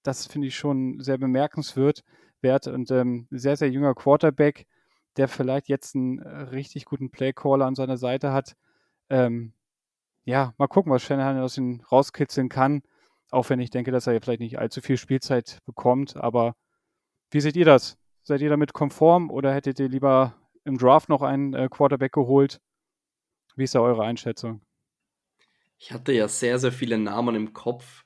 [0.04, 2.04] Das finde ich schon sehr bemerkenswert
[2.42, 4.68] wert und ähm, sehr, sehr junger Quarterback,
[5.18, 8.56] der vielleicht jetzt einen äh, richtig guten Playcaller an seiner Seite hat.
[9.10, 9.54] Ähm,
[10.26, 12.84] ja, mal gucken, was Shanahan aus ihm rauskitzeln kann.
[13.32, 16.18] Auch wenn ich denke, dass er vielleicht nicht allzu viel Spielzeit bekommt.
[16.18, 16.56] Aber
[17.32, 17.98] wie seht ihr das?
[18.24, 22.60] Seid ihr damit konform oder hättet ihr lieber im Draft noch einen äh, Quarterback geholt?
[23.56, 24.62] Wie ist da eure Einschätzung?
[25.78, 28.04] Ich hatte ja sehr, sehr viele Namen im Kopf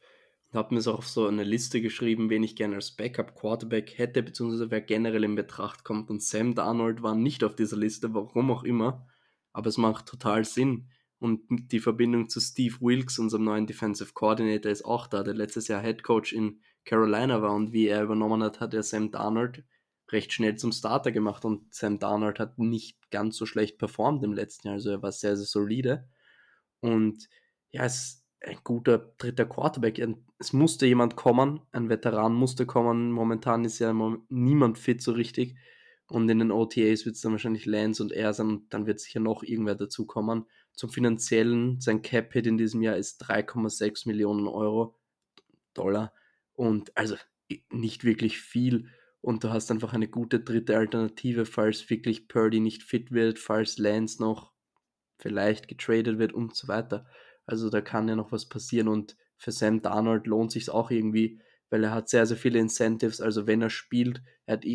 [0.56, 4.72] habe mir so auf so eine Liste geschrieben, wen ich gerne als Backup-Quarterback hätte, beziehungsweise
[4.72, 6.10] wer generell in Betracht kommt.
[6.10, 9.08] Und Sam Darnold war nicht auf dieser Liste, warum auch immer.
[9.52, 10.90] Aber es macht total Sinn.
[11.20, 15.68] Und die Verbindung zu Steve Wilkes, unserem neuen Defensive Coordinator, ist auch da, der letztes
[15.68, 17.54] Jahr Head Coach in Carolina war.
[17.54, 19.64] Und wie er übernommen hat, hat er Sam Darnold
[20.12, 21.46] recht schnell zum Starter gemacht.
[21.46, 24.76] Und Sam Darnold hat nicht ganz so schlecht performt im letzten Jahr.
[24.76, 26.10] Also er war sehr, sehr solide.
[26.82, 27.30] Und
[27.72, 30.00] ja, es ein guter dritter Quarterback.
[30.40, 33.12] Es musste jemand kommen, ein Veteran musste kommen.
[33.12, 33.94] Momentan ist ja
[34.30, 35.56] niemand fit so richtig.
[36.08, 39.00] Und in den OTAs wird es dann wahrscheinlich Lance und er sein und dann wird
[39.00, 40.46] sicher noch irgendwer dazu kommen.
[40.74, 45.00] Zum finanziellen, sein Cap-Hit in diesem Jahr ist 3,6 Millionen Euro,
[45.74, 46.14] Dollar.
[46.54, 47.16] Und also
[47.72, 48.90] nicht wirklich viel.
[49.22, 53.78] Und du hast einfach eine gute dritte Alternative, falls wirklich Purdy nicht fit wird, falls
[53.78, 54.52] Lance noch
[55.18, 57.08] vielleicht getradet wird und so weiter.
[57.46, 61.40] Also da kann ja noch was passieren und für Sam Darnold lohnt sich auch irgendwie,
[61.70, 63.20] weil er hat sehr, sehr viele Incentives.
[63.20, 64.66] Also wenn er spielt, er hat,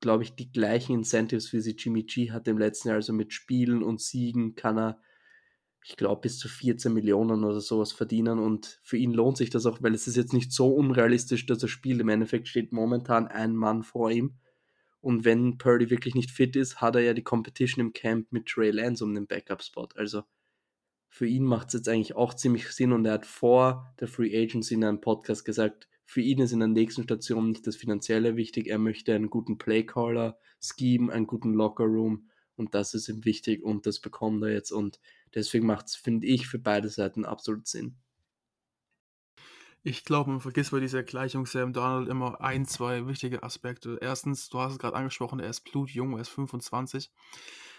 [0.00, 2.96] glaube ich, die gleichen Incentives, wie sie Jimmy G hatte im letzten Jahr.
[2.96, 5.00] Also mit Spielen und Siegen kann er,
[5.82, 8.38] ich glaube, bis zu 14 Millionen oder sowas verdienen.
[8.38, 11.62] Und für ihn lohnt sich das auch, weil es ist jetzt nicht so unrealistisch, dass
[11.62, 12.00] er spielt.
[12.00, 14.34] Im Endeffekt steht momentan ein Mann vor ihm.
[15.00, 18.46] Und wenn Purdy wirklich nicht fit ist, hat er ja die Competition im Camp mit
[18.46, 19.88] Trey Lance um den Backup-Spot.
[19.96, 20.22] Also
[21.14, 24.36] für ihn macht es jetzt eigentlich auch ziemlich Sinn und er hat vor der Free
[24.36, 28.34] Agency in einem Podcast gesagt, für ihn ist in der nächsten Station nicht das Finanzielle
[28.34, 33.62] wichtig, er möchte einen guten Playcaller, Scheme, einen guten Lockerroom und das ist ihm wichtig
[33.62, 34.98] und das bekommt er jetzt und
[35.36, 37.94] deswegen macht es, finde ich, für beide Seiten absolut Sinn.
[39.84, 43.98] Ich glaube, man vergisst bei dieser Gleichung Sam Donald immer ein, zwei wichtige Aspekte.
[44.00, 47.12] Erstens, du hast es gerade angesprochen, er ist blutjung, er ist 25.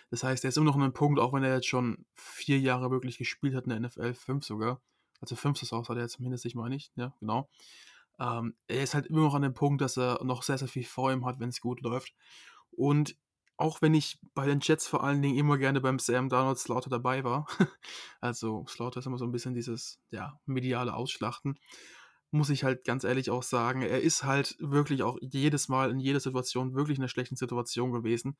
[0.09, 2.59] Das heißt, er ist immer noch an einem Punkt, auch wenn er jetzt schon vier
[2.59, 4.81] Jahre wirklich gespielt hat in der NFL, fünf sogar.
[5.21, 7.49] Also fünf Saisons hat er jetzt mindestens, meine ich, ja, genau.
[8.19, 10.85] Ähm, er ist halt immer noch an dem Punkt, dass er noch sehr, sehr viel
[10.85, 12.13] vor ihm hat, wenn es gut läuft.
[12.71, 13.17] Und
[13.57, 16.89] auch wenn ich bei den Jets vor allen Dingen immer gerne beim Sam Donald Slaughter
[16.89, 17.47] dabei war,
[18.21, 21.57] also Slaughter ist immer so ein bisschen dieses, ja, mediale Ausschlachten,
[22.31, 25.99] muss ich halt ganz ehrlich auch sagen, er ist halt wirklich auch jedes Mal in
[25.99, 28.37] jeder Situation wirklich in einer schlechten Situation gewesen.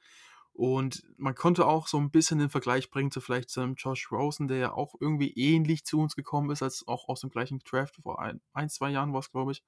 [0.57, 4.09] Und man konnte auch so ein bisschen den Vergleich bringen zu vielleicht zu einem Josh
[4.09, 7.59] Rosen, der ja auch irgendwie ähnlich zu uns gekommen ist, als auch aus dem gleichen
[7.59, 9.65] Draft vor ein, ein zwei Jahren war es, glaube ich.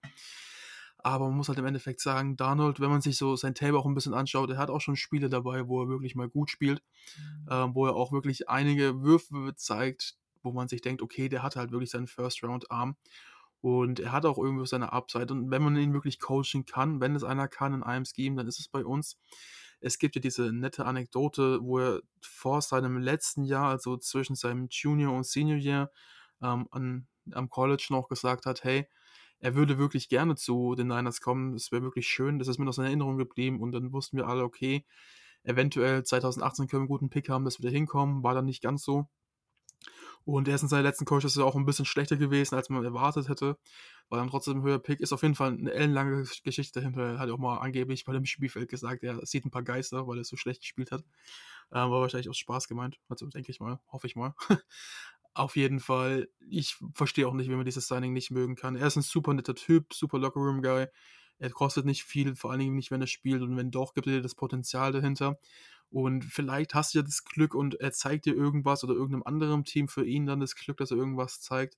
[1.00, 3.86] Aber man muss halt im Endeffekt sagen, Donald, wenn man sich so sein Tape auch
[3.86, 6.82] ein bisschen anschaut, er hat auch schon Spiele dabei, wo er wirklich mal gut spielt,
[7.18, 7.52] mhm.
[7.52, 11.58] äh, wo er auch wirklich einige Würfe zeigt, wo man sich denkt, okay, der hat
[11.58, 12.96] halt wirklich seinen First-Round-Arm.
[13.60, 15.34] Und er hat auch irgendwie seine Upside.
[15.34, 18.48] Und wenn man ihn wirklich coachen kann, wenn es einer kann in einem Scheme, dann
[18.48, 19.18] ist es bei uns.
[19.80, 24.68] Es gibt ja diese nette Anekdote, wo er vor seinem letzten Jahr, also zwischen seinem
[24.70, 25.92] Junior und Senior Year,
[26.42, 28.88] ähm, an, am College noch gesagt hat, hey,
[29.40, 31.54] er würde wirklich gerne zu den Niners kommen.
[31.54, 32.40] Das wäre wirklich schön.
[32.40, 33.62] Das ist mir noch in Erinnerung geblieben.
[33.62, 34.86] Und dann wussten wir alle, okay,
[35.44, 38.24] eventuell 2018 können wir einen guten Pick haben, dass wir da hinkommen.
[38.24, 39.08] War dann nicht ganz so.
[40.28, 43.30] Und er ist in seinen letzten Coaches auch ein bisschen schlechter gewesen, als man erwartet
[43.30, 43.58] hätte.
[44.10, 45.00] War dann trotzdem ein höherer Pick.
[45.00, 47.14] Ist auf jeden Fall eine ellenlange Geschichte dahinter.
[47.14, 50.18] Er hat auch mal angeblich bei dem Spielfeld gesagt, er sieht ein paar Geister, weil
[50.18, 51.06] er so schlecht gespielt hat.
[51.72, 53.00] Ähm, war wahrscheinlich aus Spaß gemeint.
[53.08, 54.36] Also denke ich mal, hoffe ich mal.
[55.34, 58.76] auf jeden Fall, ich verstehe auch nicht, wie man dieses Signing nicht mögen kann.
[58.76, 60.88] Er ist ein super netter Typ, super Lockerroom-Guy.
[61.40, 63.42] Er kostet nicht viel, vor allen Dingen nicht, wenn er spielt.
[63.44, 65.40] Und wenn doch, gibt er dir das Potenzial dahinter.
[65.90, 69.64] Und vielleicht hast du ja das Glück und er zeigt dir irgendwas oder irgendeinem anderen
[69.64, 71.78] Team für ihn dann das Glück, dass er irgendwas zeigt.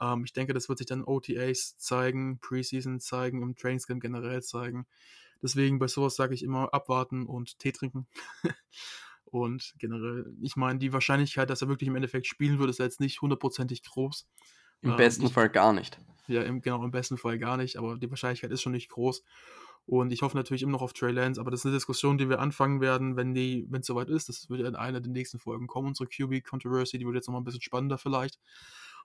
[0.00, 4.86] Ähm, ich denke, das wird sich dann OTAs zeigen, Preseason zeigen, im Trainingscamp generell zeigen.
[5.42, 8.06] Deswegen bei sowas sage ich immer abwarten und Tee trinken.
[9.24, 13.00] und generell, ich meine, die Wahrscheinlichkeit, dass er wirklich im Endeffekt spielen wird, ist jetzt
[13.00, 14.28] nicht hundertprozentig groß.
[14.82, 15.98] Im ähm, besten ich, Fall gar nicht.
[16.28, 19.24] Ja, im, genau, im besten Fall gar nicht, aber die Wahrscheinlichkeit ist schon nicht groß.
[19.86, 22.28] Und ich hoffe natürlich immer noch auf Trey Lance, aber das ist eine Diskussion, die
[22.28, 24.28] wir anfangen werden, wenn die, wenn es soweit ist.
[24.28, 27.44] Das wird in einer der nächsten Folgen kommen, unsere QB-Controversy, die wird jetzt nochmal ein
[27.44, 28.38] bisschen spannender vielleicht.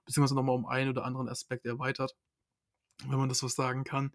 [0.04, 2.14] Beziehungsweise nochmal um einen oder anderen Aspekt erweitert,
[3.06, 4.12] wenn man das so sagen kann.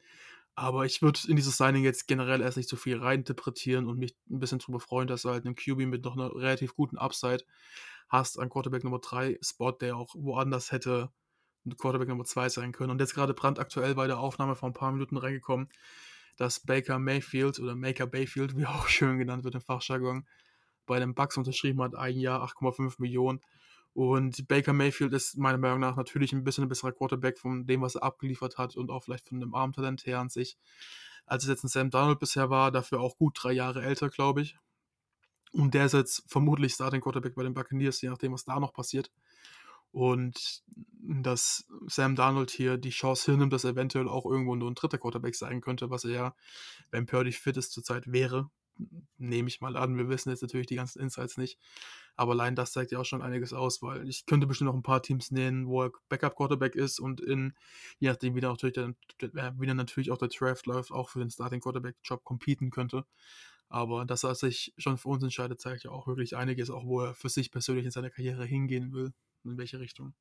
[0.56, 4.15] Aber ich würde in dieses Signing jetzt generell erst nicht so viel reininterpretieren und mich
[4.30, 7.43] ein bisschen drüber freuen, dass du halt einen QB mit noch einer relativ guten Upside
[8.08, 11.12] hast an Quarterback Nummer 3 Spot, der auch woanders hätte
[11.78, 12.91] Quarterback Nummer 2 sein können.
[12.91, 15.69] Und jetzt gerade brandaktuell bei der Aufnahme vor ein paar Minuten reingekommen,
[16.38, 20.28] dass Baker Mayfield oder Maker Bayfield, wie auch schön genannt wird im Fachjargon,
[20.86, 23.41] bei den Bucks unterschrieben hat, ein Jahr 8,5 Millionen.
[23.93, 27.82] Und Baker Mayfield ist meiner Meinung nach natürlich ein bisschen ein besserer Quarterback von dem,
[27.82, 30.58] was er abgeliefert hat und auch vielleicht von dem Armtalent her an sich,
[31.26, 34.41] als es jetzt ein Sam Donald bisher war, dafür auch gut drei Jahre älter, glaube
[34.41, 34.58] ich.
[35.52, 38.74] Und der ist jetzt vermutlich Starting Quarterback bei den Buccaneers, je nachdem, was da noch
[38.74, 39.12] passiert.
[39.93, 40.63] Und
[41.03, 44.97] dass Sam Darnold hier die Chance hinnimmt, dass er eventuell auch irgendwo nur ein dritter
[44.97, 46.36] Quarterback sein könnte, was er ja,
[46.89, 48.49] wenn Purdy fit ist, zurzeit wäre,
[49.19, 49.95] nehme ich mal an.
[49.95, 51.60] Wir wissen jetzt natürlich die ganzen Insights nicht.
[52.15, 54.82] Aber allein das zeigt ja auch schon einiges aus, weil ich könnte bestimmt noch ein
[54.82, 57.53] paar Teams nennen, wo er Backup-Quarterback ist und in,
[57.99, 58.95] je nachdem, wie dann natürlich,
[59.75, 63.06] natürlich auch der Draft läuft, auch für den Starting-Quarterback-Job competen könnte.
[63.69, 67.01] Aber dass er sich schon für uns entscheidet, zeigt ja auch wirklich einiges, auch wo
[67.01, 70.13] er für sich persönlich in seiner Karriere hingehen will in welche Richtung.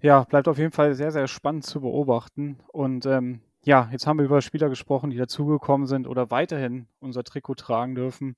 [0.00, 2.58] Ja, bleibt auf jeden Fall sehr, sehr spannend zu beobachten.
[2.68, 7.24] Und ähm, ja, jetzt haben wir über Spieler gesprochen, die dazugekommen sind oder weiterhin unser
[7.24, 8.36] Trikot tragen dürfen.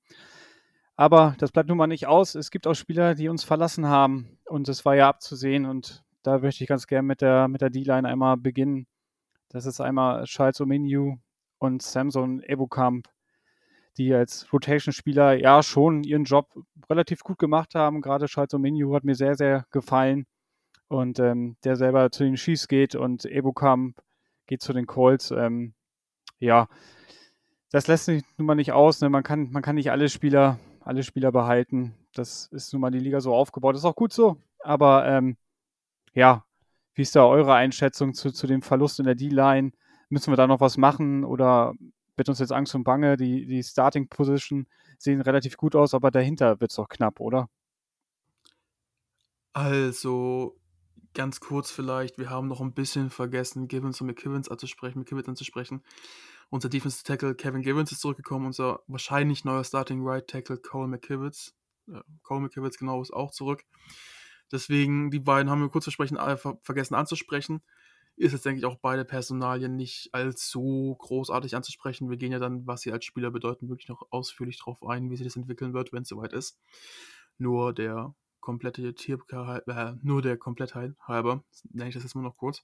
[0.95, 2.35] Aber das bleibt nun mal nicht aus.
[2.35, 4.39] Es gibt auch Spieler, die uns verlassen haben.
[4.45, 5.65] Und das war ja abzusehen.
[5.65, 8.87] Und da möchte ich ganz gerne mit der, mit der D-Line einmal beginnen.
[9.49, 11.17] Das ist einmal Charles Omeniu
[11.57, 13.09] und Samson Ebukamp
[13.99, 16.47] die als Rotation-Spieler ja schon ihren Job
[16.89, 18.01] relativ gut gemacht haben.
[18.01, 20.25] Gerade Schalz Menu hat mir sehr, sehr gefallen.
[20.87, 23.93] und ähm, der selber zu den Chiefs geht und Ebukam
[24.47, 25.31] geht zu den Colts.
[25.31, 25.73] Ähm,
[26.39, 26.67] ja,
[27.71, 29.01] das lässt sich nun mal nicht aus.
[29.01, 29.09] Ne?
[29.09, 31.93] Man, kann, man kann nicht alle Spieler, alle Spieler behalten.
[32.13, 33.75] Das ist nun mal die Liga so aufgebaut.
[33.75, 34.37] Ist auch gut so.
[34.59, 35.37] Aber ähm,
[36.13, 36.43] ja,
[36.95, 39.71] wie ist da eure Einschätzung zu, zu dem Verlust in der D-Line?
[40.09, 41.75] Müssen wir da noch was machen oder
[42.19, 43.17] wird uns jetzt Angst und Bange?
[43.17, 44.67] Die, die Starting Position
[44.99, 47.49] sehen relativ gut aus, aber dahinter wird es auch knapp, oder?
[49.53, 50.59] Also,
[51.13, 55.81] ganz kurz vielleicht, wir haben noch ein bisschen vergessen, Givens und McKivens anzusprechen, McKivens anzusprechen.
[56.51, 61.55] Unser Defensive Tackle Kevin Givens ist zurückgekommen, unser wahrscheinlich neuer Starting Right Tackle Cole McKivitz,
[61.87, 63.63] äh, Cole McKivitz genau ist auch zurück.
[64.51, 67.61] Deswegen, die beiden haben wir kurz versprechen, äh, vergessen anzusprechen.
[68.19, 72.09] Ist jetzt, denke ich, auch beide Personalien nicht allzu großartig anzusprechen.
[72.09, 75.15] Wir gehen ja dann, was sie als Spieler bedeuten, wirklich noch ausführlich drauf ein, wie
[75.15, 76.59] sich das entwickeln wird, wenn es soweit ist.
[77.37, 82.35] Nur der komplette Tier, äh, nur der Komplettheit halber, nenne ich das jetzt mal noch
[82.35, 82.61] kurz.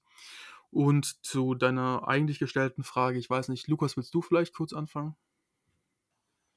[0.72, 5.16] Und zu deiner eigentlich gestellten Frage, ich weiß nicht, Lukas, willst du vielleicht kurz anfangen?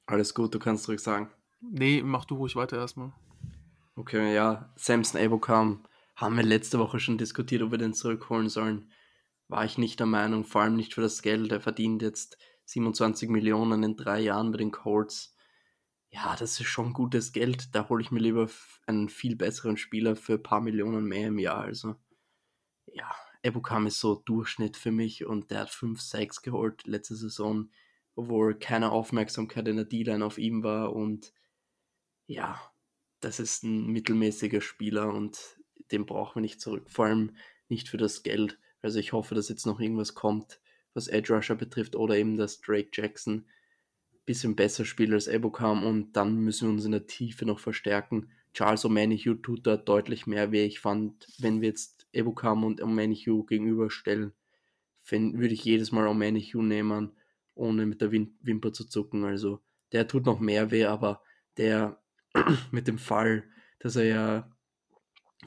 [0.07, 1.29] Alles gut, du kannst ruhig sagen.
[1.61, 3.13] Nee, mach du ruhig weiter erstmal.
[3.95, 5.85] Okay, ja, Samson Abokam
[6.19, 8.91] haben wir letzte Woche schon diskutiert, ob wir den zurückholen sollen.
[9.47, 11.51] War ich nicht der Meinung, vor allem nicht für das Geld.
[11.51, 15.35] Er verdient jetzt 27 Millionen in drei Jahren bei den Colts
[16.11, 17.75] ja, das ist schon gutes Geld.
[17.75, 18.49] Da hole ich mir lieber
[18.87, 21.61] einen viel besseren Spieler für ein paar Millionen mehr im Jahr.
[21.61, 21.95] Also,
[22.87, 27.69] ja, Ebukam ist so Durchschnitt für mich und der hat 5 6 geholt letzte Saison,
[28.15, 31.31] obwohl keine Aufmerksamkeit in der D-Line auf ihm war und
[32.27, 32.59] ja,
[33.21, 35.58] das ist ein mittelmäßiger Spieler und
[35.91, 36.89] den brauchen wir nicht zurück.
[36.89, 37.31] Vor allem
[37.67, 38.57] nicht für das Geld.
[38.81, 40.59] Also ich hoffe, dass jetzt noch irgendwas kommt,
[40.93, 43.45] was Edge Rusher betrifft oder eben dass Drake Jackson
[44.29, 48.29] bisschen besser spielt als Ebokam und dann müssen wir uns in der Tiefe noch verstärken.
[48.53, 50.65] Charles O'Manihu tut da deutlich mehr weh.
[50.65, 54.33] Ich fand, wenn wir jetzt Ebokam und O'Manihu gegenüberstellen,
[55.09, 57.13] würde ich jedes Mal O'Manihu nehmen,
[57.55, 59.23] ohne mit der Wim Wimper zu zucken.
[59.23, 59.61] Also
[59.93, 61.23] der tut noch mehr weh, aber
[61.57, 61.99] der
[62.71, 63.43] mit dem Fall,
[63.79, 64.51] dass er ja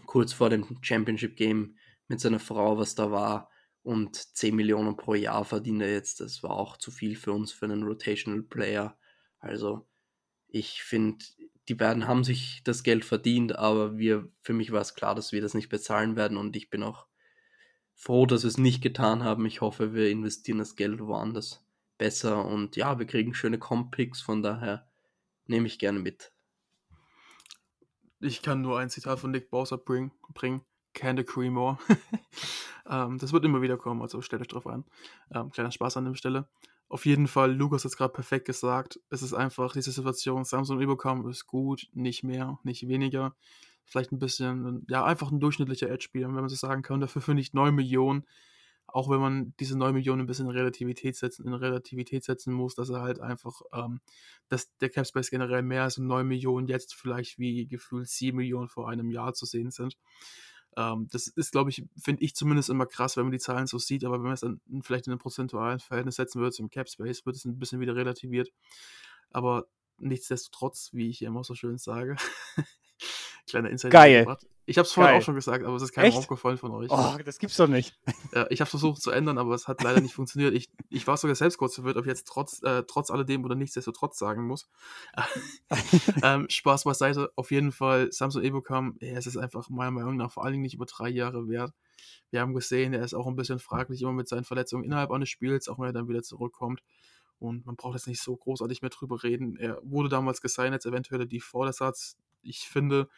[0.07, 1.77] kurz vor dem Championship Game
[2.09, 3.51] mit seiner Frau, was da war,
[3.83, 6.21] und 10 Millionen pro Jahr verdient er jetzt.
[6.21, 8.97] Das war auch zu viel für uns, für einen Rotational Player.
[9.39, 9.89] Also
[10.47, 11.25] ich finde,
[11.69, 15.33] die beiden haben sich das Geld verdient, aber wir, für mich war es klar, dass
[15.33, 17.07] wir das nicht bezahlen werden und ich bin auch
[17.95, 19.47] froh, dass wir es nicht getan haben.
[19.47, 21.65] Ich hoffe, wir investieren das Geld woanders
[21.99, 24.89] besser und ja, wir kriegen schöne Comp-Picks, von daher
[25.47, 26.32] nehme ich gerne mit.
[28.23, 30.13] Ich kann nur ein Zitat von Nick Bowser bringen.
[30.33, 30.63] bringen.
[30.95, 31.79] Can the cream more.
[32.89, 34.85] ähm, das wird immer wieder kommen, also stellt euch drauf ein.
[35.35, 36.49] Ähm, kleiner Spaß an der Stelle.
[36.89, 39.01] Auf jeden Fall, Lukas hat es gerade perfekt gesagt.
[39.09, 43.35] Es ist einfach diese Situation, Samsung überkommen ist gut, nicht mehr, nicht weniger.
[43.87, 47.01] Vielleicht ein bisschen, ja, einfach ein durchschnittlicher Edge-Spieler, wenn man so sagen kann.
[47.01, 48.25] Dafür finde ich 9 Millionen,
[48.93, 52.75] auch wenn man diese 9 Millionen ein bisschen in Relativität setzen, in Relativität setzen muss,
[52.75, 54.01] dass er halt einfach, ähm,
[54.49, 58.89] dass der Capspace generell mehr als 9 Millionen jetzt vielleicht wie gefühlt 7 Millionen vor
[58.89, 59.97] einem Jahr zu sehen sind.
[60.77, 63.79] Ähm, das ist, glaube ich, finde ich zumindest immer krass, wenn man die Zahlen so
[63.79, 66.89] sieht, aber wenn man es dann vielleicht in ein prozentualen Verhältnis setzen würde zum Cap
[66.89, 68.51] Space, wird es ein bisschen wieder relativiert.
[69.31, 69.67] Aber
[69.99, 72.17] nichtsdestotrotz, wie ich immer so schön sage,
[73.49, 73.91] kleiner Insider.
[73.91, 74.37] Geil.
[74.65, 76.89] Ich habe es vorhin auch schon gesagt, aber es ist keinem aufgefallen von euch.
[76.91, 77.99] Oh, das gibt's doch nicht.
[78.33, 80.55] Ja, ich habe versucht zu ändern, aber es hat leider nicht funktioniert.
[80.55, 83.57] Ich, ich war sogar selbst kurz verwirrt, ob ich jetzt trotz, äh, trotz alledem oder
[83.57, 84.69] nichtsdestotrotz sagen muss.
[86.23, 87.33] ähm, Spaß beiseite.
[87.35, 90.63] Auf jeden Fall, Samsung Ebocam, ja, es ist einfach meiner Meinung nach vor allen Dingen
[90.63, 91.73] nicht über drei Jahre wert.
[92.31, 95.29] Wir haben gesehen, er ist auch ein bisschen fraglich immer mit seinen Verletzungen innerhalb eines
[95.29, 96.83] Spiels, auch wenn er dann wieder zurückkommt.
[97.39, 99.57] Und man braucht jetzt nicht so großartig mehr drüber reden.
[99.57, 102.17] Er wurde damals gesigned als eventuell die Vordersatz.
[102.43, 103.09] Ich finde,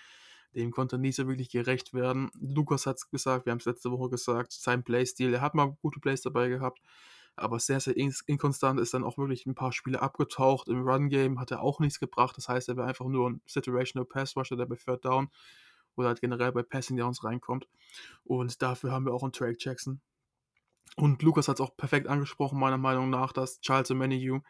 [0.55, 2.31] dem konnte nicht so wirklich gerecht werden.
[2.41, 5.77] Lukas hat es gesagt, wir haben es letzte Woche gesagt, sein Playstil, er hat mal
[5.83, 6.81] gute Plays dabei gehabt,
[7.37, 10.69] aber sehr, sehr inkonstant ist dann auch wirklich ein paar Spiele abgetaucht.
[10.69, 14.07] Im Run-Game hat er auch nichts gebracht, das heißt, er wäre einfach nur ein Situational
[14.07, 15.29] Pass-Rusher, der bei Third Down
[15.97, 17.69] oder halt generell bei Passing Downs reinkommt.
[18.25, 20.01] Und dafür haben wir auch einen Drake Jackson.
[20.97, 24.41] Und Lukas hat es auch perfekt angesprochen, meiner Meinung nach, dass Charles Omenihu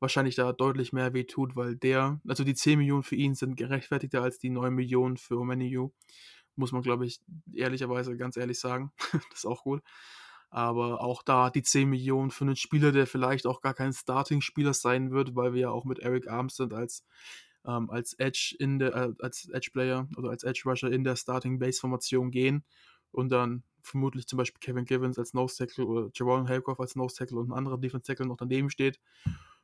[0.00, 4.22] wahrscheinlich da deutlich mehr wehtut, weil der, also die 10 Millionen für ihn sind gerechtfertigter
[4.22, 5.90] als die 9 Millionen für Omeniu.
[6.56, 7.20] Muss man, glaube ich,
[7.52, 8.92] ehrlicherweise ganz ehrlich sagen.
[9.12, 9.82] das ist auch gut.
[10.50, 14.72] Aber auch da die 10 Millionen für einen Spieler, der vielleicht auch gar kein Starting-Spieler
[14.72, 17.04] sein wird, weil wir ja auch mit Eric Armstead als,
[17.66, 22.64] ähm, als Edge in der, äh, als Edge-Player oder als Edge-Rusher in der Starting-Base-Formation gehen
[23.10, 27.50] und dann vermutlich zum Beispiel Kevin Givens als Nose-Tackle oder Jerome Helkoff als Nose-Tackle und
[27.50, 28.98] ein anderer Defense-Tackle noch daneben steht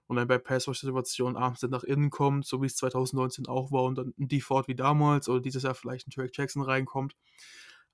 [0.07, 3.85] und dann bei Passwash-Situationen abends dann nach innen kommt, so wie es 2019 auch war
[3.85, 7.17] und dann ein Default wie damals oder dieses Jahr vielleicht ein Track Jackson reinkommt.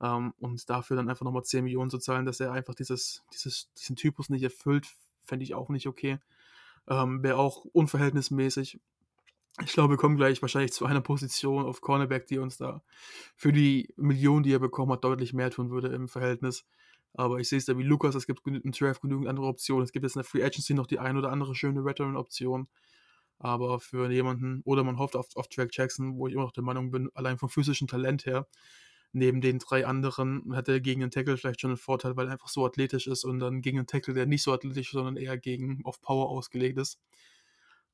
[0.03, 3.71] Ähm, und dafür dann einfach nochmal 10 Millionen zu zahlen, dass er einfach dieses, dieses,
[3.75, 4.87] diesen Typus nicht erfüllt,
[5.23, 6.19] fände ich auch nicht okay.
[6.89, 8.81] Ähm, Wäre auch unverhältnismäßig.
[9.63, 12.83] Ich glaube, wir kommen gleich wahrscheinlich zu einer Position auf Cornerback, die uns da
[13.37, 16.65] für die Millionen, die er bekommen hat, deutlich mehr tun würde im Verhältnis.
[17.15, 19.85] Aber ich sehe es da wie Lukas, es gibt im Draft genügend andere Optionen.
[19.85, 22.69] Es gibt jetzt in der Free Agency noch die ein oder andere schöne Veteran-Option.
[23.39, 26.63] Aber für jemanden, oder man hofft auf, auf Jack Jackson, wo ich immer noch der
[26.63, 28.47] Meinung bin, allein vom physischen Talent her,
[29.13, 32.33] neben den drei anderen, hat er gegen den Tackle vielleicht schon einen Vorteil, weil er
[32.33, 35.17] einfach so athletisch ist und dann gegen einen Tackle, der nicht so athletisch ist, sondern
[35.17, 37.01] eher gegen auf Power ausgelegt ist,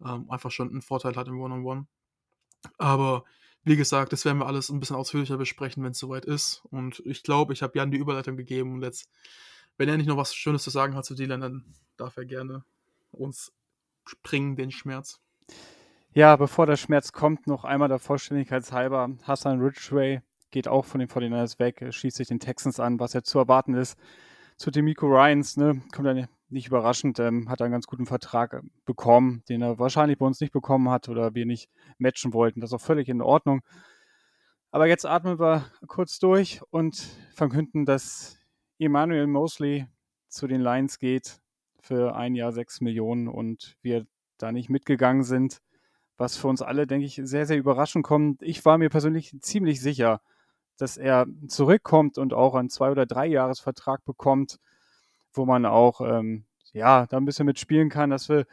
[0.04, 1.80] ähm, einfach schon einen Vorteil hat im One-on-One.
[1.80, 2.70] -on -One.
[2.78, 3.24] Aber
[3.66, 6.62] wie gesagt, das werden wir alles ein bisschen ausführlicher besprechen, wenn es soweit ist.
[6.70, 9.10] Und ich glaube, ich habe Jan die Überleitung gegeben und jetzt,
[9.76, 12.64] wenn er nicht noch was Schönes zu sagen hat zu Dylan, dann darf er gerne
[13.10, 13.52] uns
[14.04, 15.20] springen, den Schmerz.
[16.14, 19.10] Ja, bevor der Schmerz kommt, noch einmal der Vollständigkeit halber.
[19.24, 23.22] Hassan Ridgway geht auch von den 49ers weg, schießt sich den Texans an, was ja
[23.22, 23.98] zu erwarten ist.
[24.56, 28.60] Zu Demico Ryans, ne, kommt er nicht überraschend, ähm, hat einen ganz guten Vertrag äh,
[28.84, 32.60] bekommen, den er wahrscheinlich bei uns nicht bekommen hat oder wir nicht matchen wollten.
[32.60, 33.62] Das ist auch völlig in Ordnung.
[34.70, 36.96] Aber jetzt atmen wir kurz durch und
[37.34, 38.38] verkünden, dass
[38.78, 39.86] Emmanuel Mosley
[40.28, 41.40] zu den Lions geht
[41.80, 44.06] für ein Jahr sechs Millionen und wir
[44.38, 45.62] da nicht mitgegangen sind
[46.18, 48.42] was für uns alle, denke ich, sehr, sehr überraschend kommt.
[48.42, 50.20] Ich war mir persönlich ziemlich sicher,
[50.78, 54.58] dass er zurückkommt und auch einen Zwei- oder Drei-Jahres-Vertrag bekommt,
[55.36, 58.46] wo man auch, ähm, ja, da ein bisschen mitspielen kann, dass wir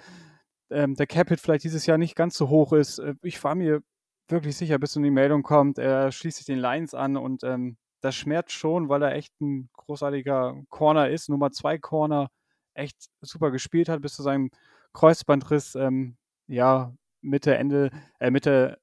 [0.70, 3.00] ähm, der Capit vielleicht dieses Jahr nicht ganz so hoch ist.
[3.00, 3.82] Äh, ich war mir
[4.28, 7.78] wirklich sicher, bis in die Meldung kommt, er schließt sich den Lions an und ähm,
[8.02, 12.30] das schmerzt schon, weil er echt ein großartiger Corner ist, Nummer zwei Corner,
[12.74, 14.50] echt super gespielt hat bis zu seinem
[14.94, 15.76] Kreuzbandriss.
[15.76, 16.18] Ähm,
[16.48, 18.80] ja, Mitte, Ende, äh, Mitte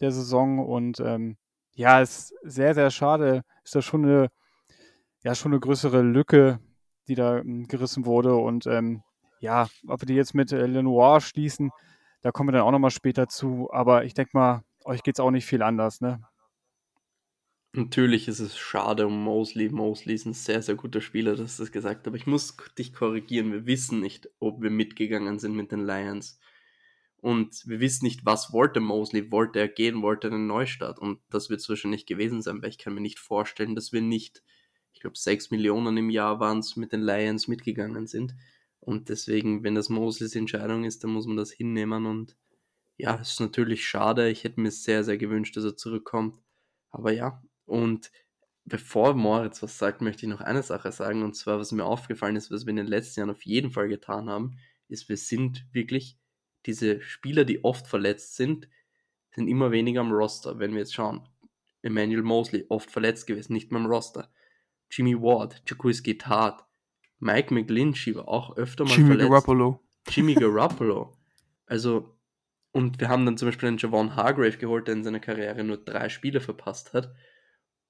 [0.00, 1.36] der Saison und ähm,
[1.74, 3.42] ja, ist sehr, sehr schade.
[3.64, 4.30] Ist da schon eine,
[5.22, 6.60] ja, schon eine größere Lücke,
[7.08, 9.02] die da ähm, gerissen wurde und ähm,
[9.40, 11.70] ja, ob wir die jetzt mit äh, Lenoir schließen,
[12.22, 15.20] da kommen wir dann auch nochmal später zu, aber ich denke mal, euch geht es
[15.20, 16.20] auch nicht viel anders, ne?
[17.76, 19.68] Natürlich ist es schade um Mosley.
[19.68, 22.06] Mosley ist ein sehr, sehr guter Spieler, das ist gesagt.
[22.06, 23.50] Aber ich muss dich korrigieren.
[23.50, 26.38] Wir wissen nicht, ob wir mitgegangen sind mit den Lions.
[27.16, 29.32] Und wir wissen nicht, was wollte Mosley.
[29.32, 31.00] Wollte er gehen, wollte er einen Neustart?
[31.00, 34.02] Und das wird es wahrscheinlich gewesen sein, weil ich kann mir nicht vorstellen, dass wir
[34.02, 34.44] nicht,
[34.94, 38.34] ich glaube, 6 Millionen im Jahr waren es, mit den Lions mitgegangen sind.
[38.80, 42.06] Und deswegen, wenn das Mosleys Entscheidung ist, dann muss man das hinnehmen.
[42.06, 42.36] Und
[42.96, 44.30] ja, ist natürlich schade.
[44.30, 46.40] Ich hätte mir sehr, sehr gewünscht, dass er zurückkommt.
[46.90, 48.12] Aber ja, und
[48.64, 51.22] bevor Moritz was sagt, möchte ich noch eine Sache sagen.
[51.22, 53.88] Und zwar, was mir aufgefallen ist, was wir in den letzten Jahren auf jeden Fall
[53.88, 56.18] getan haben, ist, wir sind wirklich
[56.66, 58.68] diese Spieler, die oft verletzt sind,
[59.34, 60.58] sind immer weniger am Roster.
[60.58, 61.28] Wenn wir jetzt schauen,
[61.82, 64.32] Emmanuel Mosley, oft verletzt gewesen, nicht mehr am Roster.
[64.94, 66.64] Jimmy Ward, Jaquiski Tart,
[67.18, 69.28] Mike McGlinchey war auch öfter mal Jimmy verletzt.
[69.30, 69.80] Garoppolo.
[70.08, 71.16] Jimmy Garoppolo.
[71.66, 72.18] Also,
[72.70, 75.78] und wir haben dann zum Beispiel einen Javon Hargrave geholt, der in seiner Karriere nur
[75.78, 77.14] drei Spiele verpasst hat.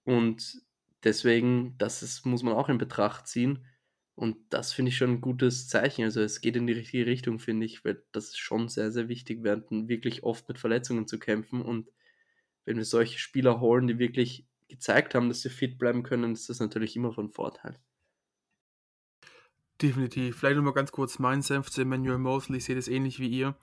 [0.05, 0.63] Und
[1.03, 3.67] deswegen, das ist, muss man auch in Betracht ziehen.
[4.15, 6.05] Und das finde ich schon ein gutes Zeichen.
[6.05, 9.09] Also es geht in die richtige Richtung, finde ich, weil das ist schon sehr, sehr
[9.09, 9.45] wichtig.
[9.45, 11.61] Hatten wirklich oft mit Verletzungen zu kämpfen.
[11.61, 11.91] Und
[12.65, 16.49] wenn wir solche Spieler holen, die wirklich gezeigt haben, dass sie fit bleiben können, ist
[16.49, 17.79] das natürlich immer von Vorteil.
[19.83, 20.37] Definitiv.
[20.37, 22.59] Vielleicht nochmal ganz kurz mein Senf zu Emmanuel Mosley.
[22.59, 23.57] Ich sehe das ähnlich wie ihr.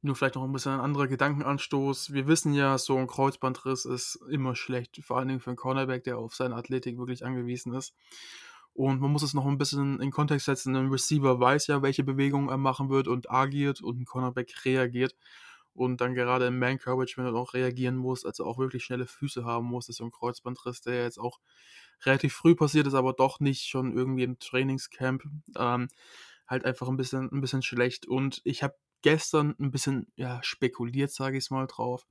[0.00, 2.12] Nur vielleicht noch ein bisschen ein anderer Gedankenanstoß.
[2.12, 6.04] Wir wissen ja, so ein Kreuzbandriss ist immer schlecht, vor allen Dingen für einen Cornerback,
[6.04, 7.94] der auf seine Athletik wirklich angewiesen ist.
[8.72, 10.76] Und man muss es noch ein bisschen in Kontext setzen.
[10.76, 15.16] Ein Receiver weiß ja, welche Bewegungen er machen wird und agiert und ein Cornerback reagiert.
[15.78, 19.44] Und dann gerade im Man-Coverage, wenn er auch reagieren muss, also auch wirklich schnelle Füße
[19.44, 21.38] haben muss, das ist so ein Kreuzbandriss, der jetzt auch
[22.04, 25.22] relativ früh passiert ist, aber doch nicht schon irgendwie im Trainingscamp.
[25.56, 25.88] Ähm,
[26.48, 28.06] halt einfach ein bisschen, ein bisschen schlecht.
[28.06, 32.06] Und ich habe gestern ein bisschen ja, spekuliert, sage ich es mal drauf.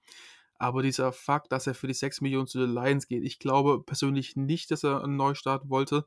[0.59, 3.83] Aber dieser Fakt, dass er für die 6 Millionen zu den Lions geht, ich glaube
[3.83, 6.05] persönlich nicht, dass er einen Neustart wollte,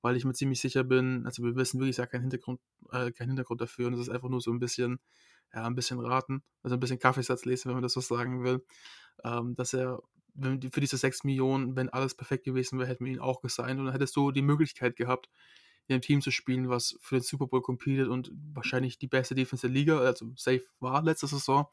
[0.00, 3.28] weil ich mir ziemlich sicher bin, also wir wissen wirklich ja keinen Hintergrund, äh, keinen
[3.28, 4.98] Hintergrund dafür und es ist einfach nur so ein bisschen,
[5.54, 8.64] ja, ein bisschen raten, also ein bisschen Kaffeesatz lesen, wenn man das so sagen will,
[9.24, 10.02] ähm, dass er
[10.34, 13.86] für diese 6 Millionen, wenn alles perfekt gewesen wäre, hätten wir ihn auch gesigned und
[13.86, 15.28] dann hättest du die Möglichkeit gehabt,
[15.88, 19.34] in einem Team zu spielen, was für den Super Bowl competet und wahrscheinlich die beste
[19.34, 21.66] Defense der Liga, also safe war letzte Saison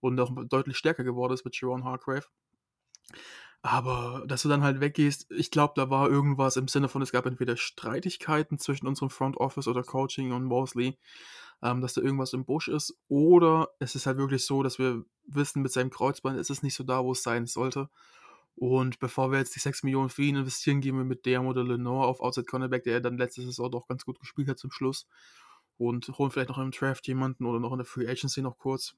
[0.00, 2.26] und auch deutlich stärker geworden ist mit Sharon Hargrave.
[3.62, 7.12] Aber dass du dann halt weggehst, ich glaube, da war irgendwas im Sinne von, es
[7.12, 10.98] gab entweder Streitigkeiten zwischen unserem Front Office oder Coaching und Mosley,
[11.62, 12.96] ähm, dass da irgendwas im Busch ist.
[13.06, 16.74] Oder es ist halt wirklich so, dass wir wissen, mit seinem Kreuzband ist es nicht
[16.74, 17.88] so da, wo es sein sollte.
[18.56, 21.62] Und bevor wir jetzt die 6 Millionen für ihn investieren, gehen wir mit Deam oder
[21.62, 25.06] Lenore auf Outside Cornerback, der dann letzte Saison doch ganz gut gespielt hat zum Schluss.
[25.78, 28.94] Und holen vielleicht noch im Draft jemanden oder noch in der Free Agency noch kurz.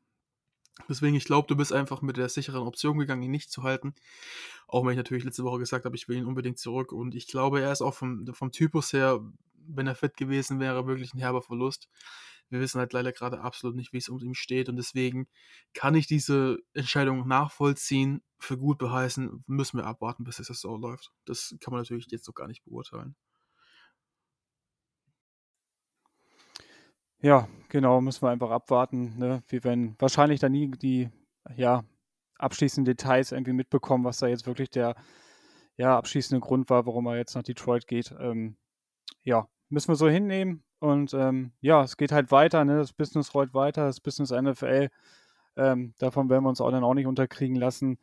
[0.88, 3.94] Deswegen, ich glaube, du bist einfach mit der sicheren Option gegangen, ihn nicht zu halten.
[4.66, 6.92] Auch wenn ich natürlich letzte Woche gesagt habe, ich will ihn unbedingt zurück.
[6.92, 9.20] Und ich glaube, er ist auch vom, vom Typus her,
[9.66, 11.88] wenn er fit gewesen wäre, wirklich ein herber Verlust.
[12.50, 14.68] Wir wissen halt leider gerade absolut nicht, wie es um ihn steht.
[14.68, 15.28] Und deswegen
[15.74, 21.12] kann ich diese Entscheidung nachvollziehen, für gut beheißen, müssen wir abwarten, bis es so läuft.
[21.24, 23.16] Das kann man natürlich jetzt noch gar nicht beurteilen.
[27.24, 29.16] Ja, genau, müssen wir einfach abwarten.
[29.16, 29.42] Ne?
[29.48, 31.08] Wir werden wahrscheinlich da nie die
[31.56, 31.82] ja,
[32.36, 34.94] abschließenden Details irgendwie mitbekommen, was da jetzt wirklich der
[35.78, 38.14] ja, abschließende Grund war, warum er jetzt nach Detroit geht.
[38.20, 38.58] Ähm,
[39.22, 40.64] ja, müssen wir so hinnehmen.
[40.80, 42.76] Und ähm, ja, es geht halt weiter, ne?
[42.76, 44.90] das Business rollt weiter, das Business NFL.
[45.56, 47.98] Ähm, davon werden wir uns auch dann auch nicht unterkriegen lassen.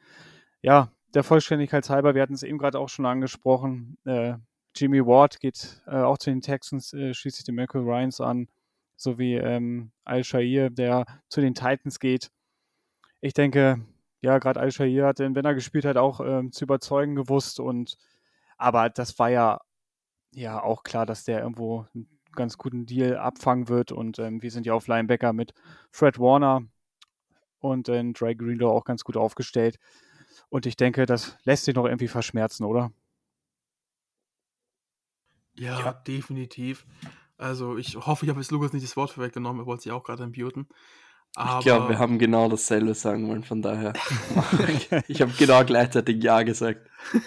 [0.63, 4.33] Ja, der Vollständigkeit halber, wir hatten es eben gerade auch schon angesprochen, äh,
[4.75, 8.47] Jimmy Ward geht äh, auch zu den Texans, äh, schließt sich den Michael Ryans an
[9.01, 12.31] sowie ähm, Al-Shair, der zu den Titans geht.
[13.19, 13.85] Ich denke,
[14.21, 17.59] ja, gerade Al-Shair hat, wenn er gespielt hat, auch ähm, zu überzeugen gewusst.
[17.59, 17.97] Und
[18.57, 19.61] aber das war ja,
[20.31, 23.91] ja auch klar, dass der irgendwo einen ganz guten Deal abfangen wird.
[23.91, 25.53] Und ähm, wir sind ja auf Linebacker mit
[25.91, 26.63] Fred Warner
[27.59, 29.79] und äh, Dre Greenlaw auch ganz gut aufgestellt.
[30.49, 32.91] Und ich denke, das lässt sich noch irgendwie verschmerzen, oder?
[35.55, 35.93] Ja, ja.
[35.93, 36.85] definitiv.
[37.41, 40.03] Also ich hoffe, ich habe jetzt Lukas nicht das Wort vorweggenommen, er wollte sich auch
[40.03, 40.67] gerade entmuten.
[41.35, 41.59] Aber...
[41.59, 43.93] Ich glaube, wir haben genau dasselbe sagen wollen, von daher.
[45.07, 46.87] ich habe genau gleichzeitig Ja gesagt.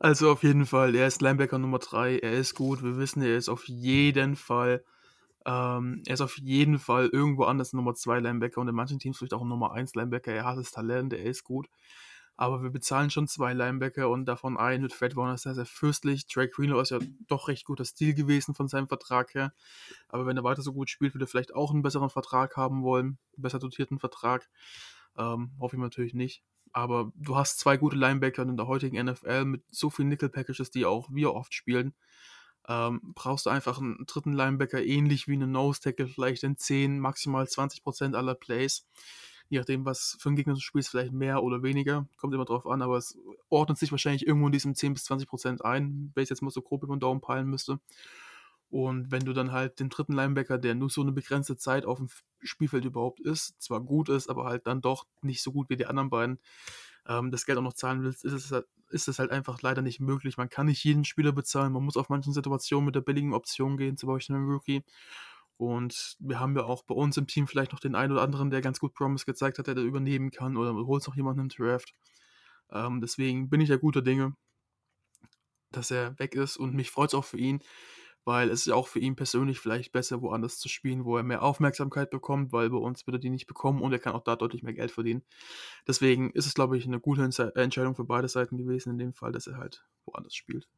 [0.00, 3.36] Also auf jeden Fall, er ist Linebacker Nummer 3, er ist gut, wir wissen, er
[3.36, 4.82] ist auf jeden Fall,
[5.44, 9.18] ähm, er ist auf jeden Fall irgendwo anders Nummer 2 Linebacker und in manchen Teams
[9.18, 11.68] vielleicht auch Nummer 1 Linebacker, er hat das Talent, er ist gut.
[12.36, 16.26] Aber wir bezahlen schon zwei Linebacker und davon einen mit Fred Warner sehr, sehr fürstlich.
[16.26, 19.52] Drake Greenlaw ist ja doch recht guter Stil gewesen von seinem Vertrag her.
[20.08, 22.82] Aber wenn er weiter so gut spielt, würde er vielleicht auch einen besseren Vertrag haben
[22.82, 23.18] wollen.
[23.36, 24.48] Einen besser dotierten Vertrag.
[25.16, 26.42] Ähm, hoffe ich natürlich nicht.
[26.72, 30.86] Aber du hast zwei gute Linebacker in der heutigen NFL mit so vielen Nickel-Packages, die
[30.86, 31.94] auch wir oft spielen.
[32.66, 37.44] Ähm, brauchst du einfach einen dritten Linebacker, ähnlich wie einen Nose-Tackle, vielleicht in 10, maximal
[37.44, 38.88] 20% aller Plays
[39.48, 42.66] je nachdem, was für ein Gegner du spielst, vielleicht mehr oder weniger, kommt immer drauf
[42.66, 43.16] an, aber es
[43.48, 46.50] ordnet sich wahrscheinlich irgendwo in diesem 10 bis 20 Prozent ein, wenn ich jetzt mal
[46.50, 47.78] so grob über den Daumen peilen müsste.
[48.70, 51.98] Und wenn du dann halt den dritten Linebacker, der nur so eine begrenzte Zeit auf
[51.98, 52.08] dem
[52.42, 55.86] Spielfeld überhaupt ist, zwar gut ist, aber halt dann doch nicht so gut wie die
[55.86, 56.40] anderen beiden,
[57.06, 59.82] ähm, das Geld auch noch zahlen willst, ist es, halt, ist es halt einfach leider
[59.82, 60.38] nicht möglich.
[60.38, 63.76] Man kann nicht jeden Spieler bezahlen, man muss auf manchen Situationen mit der billigen Option
[63.76, 64.82] gehen, zum Beispiel einem Rookie.
[65.56, 68.50] Und wir haben ja auch bei uns im Team vielleicht noch den einen oder anderen,
[68.50, 71.48] der ganz gut Promise gezeigt hat, der da übernehmen kann oder holt noch jemanden im
[71.48, 71.94] Draft.
[72.70, 74.34] Ähm, deswegen bin ich ja guter Dinge,
[75.70, 77.60] dass er weg ist und mich freut es auch für ihn,
[78.24, 81.22] weil es ist ja auch für ihn persönlich vielleicht besser, woanders zu spielen, wo er
[81.22, 84.24] mehr Aufmerksamkeit bekommt, weil bei uns wird er die nicht bekommen und er kann auch
[84.24, 85.22] da deutlich mehr Geld verdienen.
[85.86, 89.32] Deswegen ist es, glaube ich, eine gute Entscheidung für beide Seiten gewesen, in dem Fall,
[89.32, 90.68] dass er halt woanders spielt.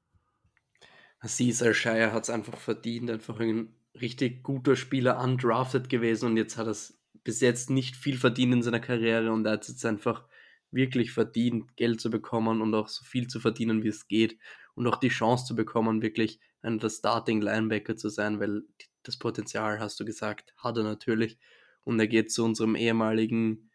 [1.20, 6.57] Caesar Shire hat es einfach verdient, einfach ein richtig guter Spieler undrafted gewesen und jetzt
[6.57, 6.77] hat er
[7.25, 10.25] bis jetzt nicht viel verdient in seiner Karriere und er hat jetzt einfach
[10.71, 14.39] wirklich verdient, Geld zu bekommen und auch so viel zu verdienen, wie es geht
[14.75, 18.63] und auch die Chance zu bekommen, wirklich einer der Starting Linebacker zu sein, weil
[19.03, 21.39] das Potenzial, hast du gesagt, hat er natürlich
[21.85, 23.71] und er geht zu unserem ehemaligen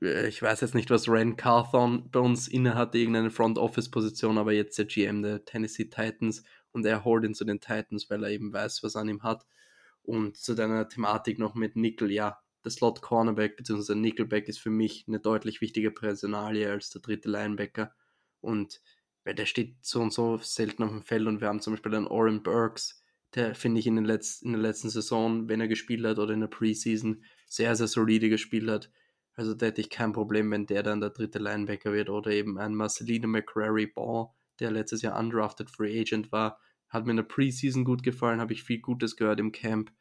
[0.00, 4.38] äh, ich weiß jetzt nicht, was Ren Carthon bei uns innehatte, irgendeine Front Office Position,
[4.38, 6.44] aber jetzt der GM der Tennessee Titans
[6.76, 9.46] und er holt ihn zu den Titans, weil er eben weiß, was an ihm hat.
[10.02, 13.94] Und zu deiner Thematik noch mit Nickel, ja, der Slot Cornerback bzw.
[13.94, 17.94] Nickelback ist für mich eine deutlich wichtige Personalie als der dritte Linebacker.
[18.42, 18.82] Und
[19.24, 21.94] weil der steht so und so selten auf dem Feld und wir haben zum Beispiel
[21.94, 23.02] einen Oren Burks,
[23.34, 26.34] der finde ich in, den Letz-, in der letzten Saison, wenn er gespielt hat oder
[26.34, 28.90] in der Preseason, sehr, sehr solide gespielt hat.
[29.32, 32.58] Also da hätte ich kein Problem, wenn der dann der dritte Linebacker wird oder eben
[32.58, 34.28] ein Marcelino McCrary Ball,
[34.60, 36.60] der letztes Jahr undrafted Free Agent war,
[36.96, 39.92] hat mir in der Preseason gut gefallen, habe ich viel Gutes gehört im Camp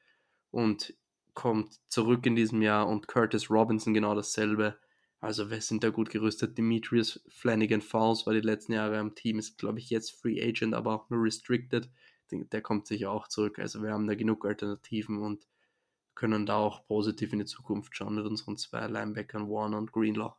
[0.52, 0.96] und
[1.34, 4.78] kommt zurück in diesem Jahr und Curtis Robinson genau dasselbe.
[5.20, 6.58] Also wir sind da gut gerüstet.
[6.58, 10.74] Demetrius Flanagan Falls war die letzten Jahre am Team, ist glaube ich jetzt Free Agent,
[10.74, 11.90] aber auch nur Restricted.
[12.32, 13.60] Der kommt sicher auch zurück.
[13.60, 15.46] Also wir haben da genug Alternativen und
[16.16, 20.34] können da auch positiv in die Zukunft schauen mit unseren zwei Linebackern Warner und Greenlaw.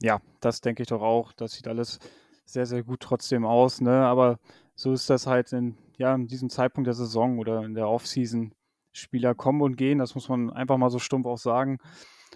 [0.00, 1.32] Ja, das denke ich doch auch.
[1.32, 1.98] Das sieht alles
[2.44, 3.80] sehr, sehr gut trotzdem aus.
[3.80, 4.04] Ne?
[4.04, 4.38] Aber
[4.76, 8.52] so ist das halt in, ja, in diesem Zeitpunkt der Saison oder in der Offseason.
[8.96, 11.78] Spieler kommen und gehen, das muss man einfach mal so stumpf auch sagen.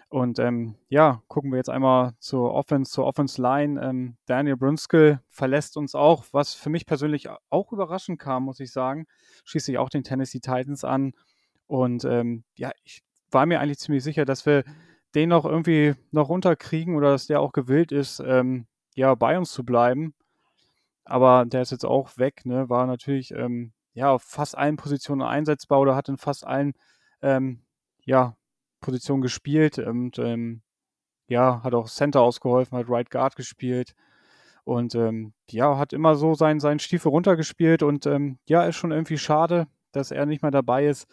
[0.08, 3.80] Und ähm, ja, gucken wir jetzt einmal zur Offense, zur Offense Line.
[3.80, 8.72] Ähm, Daniel Brunskill verlässt uns auch, was für mich persönlich auch überraschend kam, muss ich
[8.72, 9.06] sagen.
[9.44, 11.12] Schließlich auch den Tennessee Titans an.
[11.66, 14.64] Und ähm, ja, ich war mir eigentlich ziemlich sicher, dass wir
[15.14, 19.52] den noch irgendwie noch runterkriegen oder dass der auch gewillt ist, ähm, ja, bei uns
[19.52, 20.14] zu bleiben.
[21.04, 22.68] Aber der ist jetzt auch weg, ne?
[22.68, 26.74] War natürlich ähm, ja auf fast allen Positionen einsetzbar oder hat in fast allen
[27.22, 27.62] ähm,
[28.04, 28.36] ja,
[28.80, 30.62] Positionen gespielt und ähm,
[31.28, 33.94] ja, hat auch Center ausgeholfen, hat Right Guard gespielt
[34.64, 38.92] und ähm, ja, hat immer so seinen, seinen Stiefel runtergespielt und ähm, ja, ist schon
[38.92, 41.06] irgendwie schade, dass er nicht mehr dabei ist.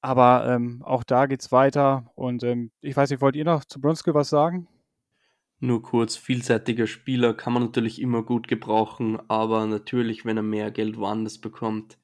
[0.00, 2.44] Aber ähm, auch da geht's weiter und
[2.82, 4.68] ich weiß nicht, wollt ihr noch zu Brunskill was sagen?
[5.64, 10.70] Nur kurz, vielseitiger Spieler kann man natürlich immer gut gebrauchen, aber natürlich, wenn er mehr
[10.70, 11.96] Geld woanders bekommt,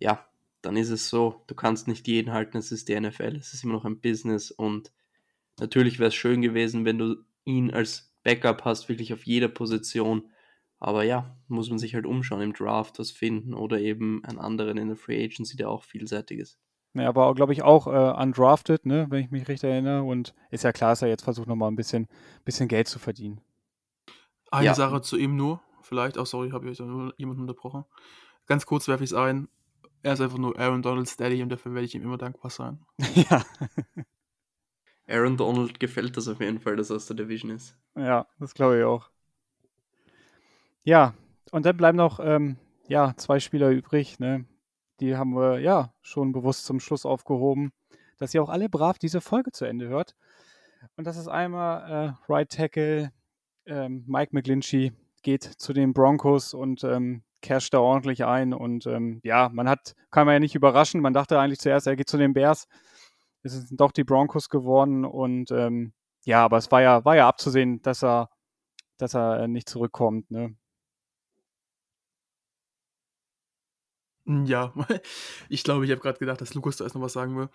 [0.00, 0.28] ja,
[0.60, 3.64] dann ist es so, du kannst nicht jeden halten, es ist die NFL, es ist
[3.64, 4.92] immer noch ein Business und
[5.58, 10.28] natürlich wäre es schön gewesen, wenn du ihn als Backup hast, wirklich auf jeder Position.
[10.78, 14.76] Aber ja, muss man sich halt umschauen im Draft, was finden oder eben einen anderen
[14.76, 16.58] in der Free Agency, der auch vielseitig ist.
[16.94, 20.02] Ja, war, glaube ich, auch äh, undrafted, ne, wenn ich mich richtig erinnere.
[20.02, 22.08] Und ist ja klar, dass er jetzt versucht, nochmal ein bisschen,
[22.44, 23.40] bisschen Geld zu verdienen.
[24.50, 24.74] Eine ja.
[24.74, 27.84] Sache zu ihm nur, vielleicht, auch oh, sorry, habe ich jemanden unterbrochen.
[28.46, 29.48] Ganz kurz werfe ich es ein.
[30.02, 32.84] Er ist einfach nur Aaron Donald's Daddy und dafür werde ich ihm immer dankbar sein.
[33.14, 33.44] ja.
[35.06, 37.76] Aaron Donald gefällt das auf jeden Fall, dass er aus der Division ist.
[37.96, 39.10] Ja, das glaube ich auch.
[40.82, 41.14] Ja,
[41.52, 42.56] und dann bleiben noch ähm,
[42.88, 44.46] ja, zwei Spieler übrig, ne?
[45.00, 47.72] Die haben wir ja schon bewusst zum Schluss aufgehoben,
[48.18, 50.14] dass ihr auch alle brav diese Folge zu Ende hört.
[50.96, 53.12] Und das ist einmal äh, Right Tackle
[53.66, 54.92] ähm, Mike McGlinchey
[55.22, 58.52] geht zu den Broncos und ähm, casht da ordentlich ein.
[58.52, 61.00] Und ähm, ja, man hat, kann man ja nicht überraschen.
[61.00, 62.66] Man dachte eigentlich zuerst, er geht zu den Bears.
[63.42, 65.04] Es sind doch die Broncos geworden.
[65.04, 65.92] Und ähm,
[66.24, 68.30] ja, aber es war ja, war ja abzusehen, dass er,
[68.98, 70.30] dass er äh, nicht zurückkommt.
[70.30, 70.56] Ne?
[74.46, 74.72] Ja,
[75.48, 77.48] ich glaube, ich habe gerade gedacht, dass Lukas da erst noch was sagen will.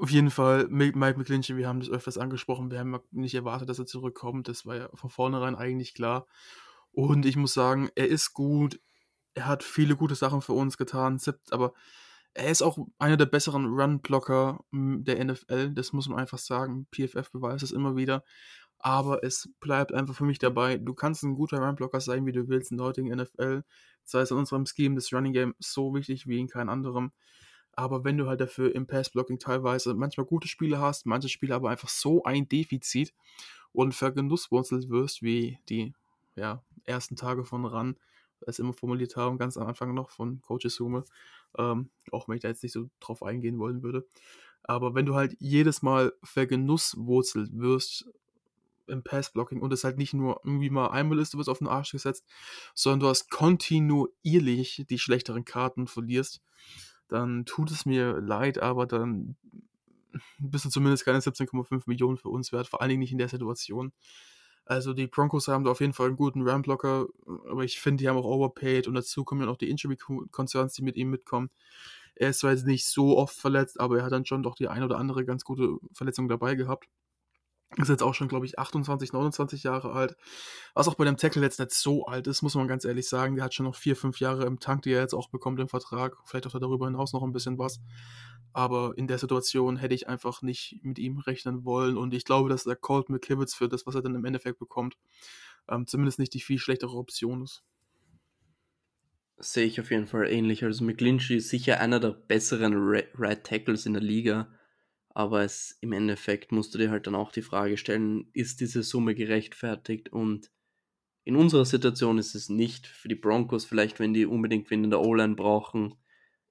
[0.00, 3.78] Auf jeden Fall, Mike McClinchy, wir haben das öfters angesprochen, wir haben nicht erwartet, dass
[3.78, 4.48] er zurückkommt.
[4.48, 6.26] Das war ja von vornherein eigentlich klar.
[6.92, 8.80] Und ich muss sagen, er ist gut.
[9.34, 11.20] Er hat viele gute Sachen für uns getan,
[11.50, 11.74] aber
[12.36, 15.72] er ist auch einer der besseren Run-Blocker hm, der NFL.
[15.72, 16.86] Das muss man einfach sagen.
[16.94, 18.24] PFF beweist es immer wieder.
[18.78, 20.76] Aber es bleibt einfach für mich dabei.
[20.76, 23.64] Du kannst ein guter Run-Blocker sein, wie du willst in der heutigen NFL
[24.06, 27.12] sei es in unserem Scheme das Running Game so wichtig wie in keinem anderen.
[27.72, 31.68] Aber wenn du halt dafür im Pass-Blocking teilweise manchmal gute Spiele hast, manche Spiele aber
[31.68, 33.12] einfach so ein Defizit
[33.72, 35.92] und vergenusswurzelt wirst, wie die
[36.36, 37.96] ja, ersten Tage von RAN,
[38.40, 41.04] es immer formuliert haben, ganz am Anfang noch von Coaches Hume,
[41.58, 44.06] ähm, auch wenn ich da jetzt nicht so drauf eingehen wollen würde.
[44.62, 48.08] Aber wenn du halt jedes Mal vergenusswurzelt wirst
[48.88, 51.68] im Passblocking und es halt nicht nur irgendwie mal einmal ist, du wirst auf den
[51.68, 52.24] Arsch gesetzt,
[52.74, 56.42] sondern du hast kontinuierlich die schlechteren Karten verlierst,
[57.08, 59.36] dann tut es mir leid, aber dann
[60.38, 63.28] bist du zumindest keine 17,5 Millionen für uns wert, vor allen Dingen nicht in der
[63.28, 63.92] Situation.
[64.64, 67.06] Also die Broncos haben da auf jeden Fall einen guten Ramblocker,
[67.48, 70.82] aber ich finde, die haben auch overpaid und dazu kommen ja noch die Injury-Concerns, die
[70.82, 71.50] mit ihm mitkommen.
[72.16, 74.68] Er ist zwar jetzt nicht so oft verletzt, aber er hat dann schon doch die
[74.68, 76.88] ein oder andere ganz gute Verletzung dabei gehabt.
[77.74, 80.16] Ist jetzt auch schon, glaube ich, 28, 29 Jahre alt.
[80.74, 83.34] Was auch bei dem Tackle jetzt nicht so alt ist, muss man ganz ehrlich sagen.
[83.34, 85.68] Der hat schon noch vier, fünf Jahre im Tank, die er jetzt auch bekommt im
[85.68, 86.16] Vertrag.
[86.24, 87.80] Vielleicht auch darüber hinaus noch ein bisschen was.
[88.52, 91.96] Aber in der Situation hätte ich einfach nicht mit ihm rechnen wollen.
[91.96, 94.96] Und ich glaube, dass der Colt McKivitz für das, was er dann im Endeffekt bekommt,
[95.68, 97.64] ähm, zumindest nicht die viel schlechtere Option ist.
[99.38, 100.64] Sehe ich auf jeden Fall ähnlich.
[100.64, 104.48] Also McGlinchey ist sicher einer der besseren Right Tackles in der Liga
[105.16, 108.82] aber es, im Endeffekt musst du dir halt dann auch die Frage stellen, ist diese
[108.82, 110.10] Summe gerechtfertigt?
[110.10, 110.50] Und
[111.24, 112.86] in unserer Situation ist es nicht.
[112.86, 115.94] Für die Broncos vielleicht, wenn die unbedingt wen in der O-Line brauchen,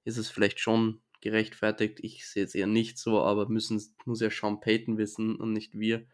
[0.02, 2.00] ist es vielleicht schon gerechtfertigt.
[2.02, 5.78] Ich sehe es eher nicht so, aber müssen, muss ja Sean Payton wissen und nicht
[5.78, 6.04] wir.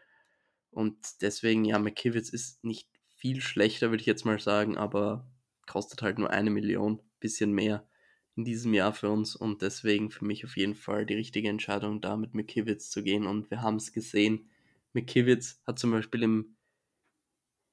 [0.71, 2.87] Und deswegen, ja, McKivitz ist nicht
[3.17, 5.27] viel schlechter, würde ich jetzt mal sagen, aber
[5.67, 7.89] kostet halt nur eine Million, bisschen mehr
[8.37, 12.01] in diesem Jahr für uns und deswegen für mich auf jeden Fall die richtige Entscheidung,
[12.01, 13.27] da mit McKivitz zu gehen.
[13.27, 14.49] Und wir haben es gesehen.
[14.95, 16.57] McKivitz hat zum Beispiel im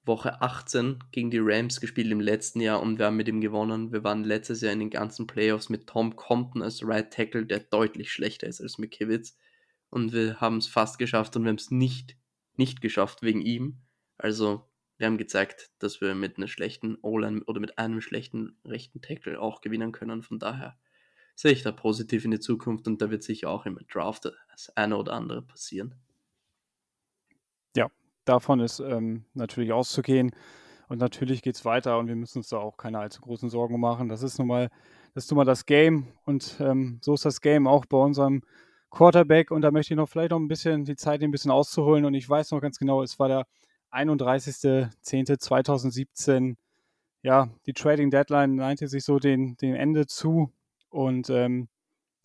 [0.06, 3.92] Woche 18 gegen die Rams gespielt im letzten Jahr und wir haben mit ihm gewonnen.
[3.92, 7.60] Wir waren letztes Jahr in den ganzen Playoffs mit Tom Compton als Right Tackle, der
[7.60, 9.38] deutlich schlechter ist als McKivitz.
[9.90, 12.18] Und wir haben es fast geschafft und wir haben es nicht,
[12.56, 13.82] nicht geschafft wegen ihm.
[14.18, 14.69] Also
[15.00, 19.42] wir haben gezeigt, dass wir mit einer schlechten O-Line oder mit einem schlechten rechten Tackle
[19.42, 20.22] auch gewinnen können.
[20.22, 20.78] Von daher
[21.36, 24.70] sehe ich da positiv in die Zukunft und da wird sicher auch im Draft das
[24.76, 25.96] eine oder andere passieren.
[28.30, 30.32] davon ist ähm, natürlich auszugehen.
[30.88, 33.80] Und natürlich geht es weiter und wir müssen uns da auch keine allzu großen Sorgen
[33.80, 34.10] machen.
[34.10, 34.70] Das ist nun mal
[35.14, 38.42] das, ist nun mal das Game und ähm, so ist das Game auch bei unserem
[38.90, 39.52] Quarterback.
[39.52, 42.06] Und da möchte ich noch vielleicht noch ein bisschen die Zeit ein bisschen auszuholen.
[42.06, 43.46] Und ich weiß noch ganz genau, es war der
[43.92, 46.56] 31.10.2017.
[47.22, 50.54] Ja, die Trading Deadline neigte sich so den, dem Ende zu.
[50.90, 51.68] Und ähm,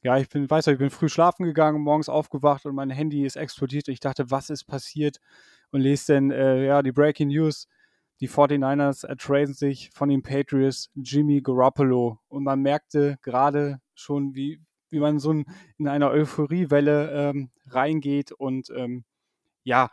[0.03, 3.37] ja, ich bin, weiß ich bin früh schlafen gegangen, morgens aufgewacht und mein Handy ist
[3.37, 3.89] explodiert.
[3.89, 5.19] Ich dachte, was ist passiert?
[5.71, 7.67] Und lese dann äh, ja die Breaking News
[8.21, 12.21] die 49ers ertraden sich von den Patriots Jimmy Garoppolo.
[12.29, 14.61] Und man merkte gerade schon, wie,
[14.91, 18.33] wie man so in einer Euphoriewelle ähm, reingeht.
[18.33, 19.05] Und ähm,
[19.65, 19.91] ja,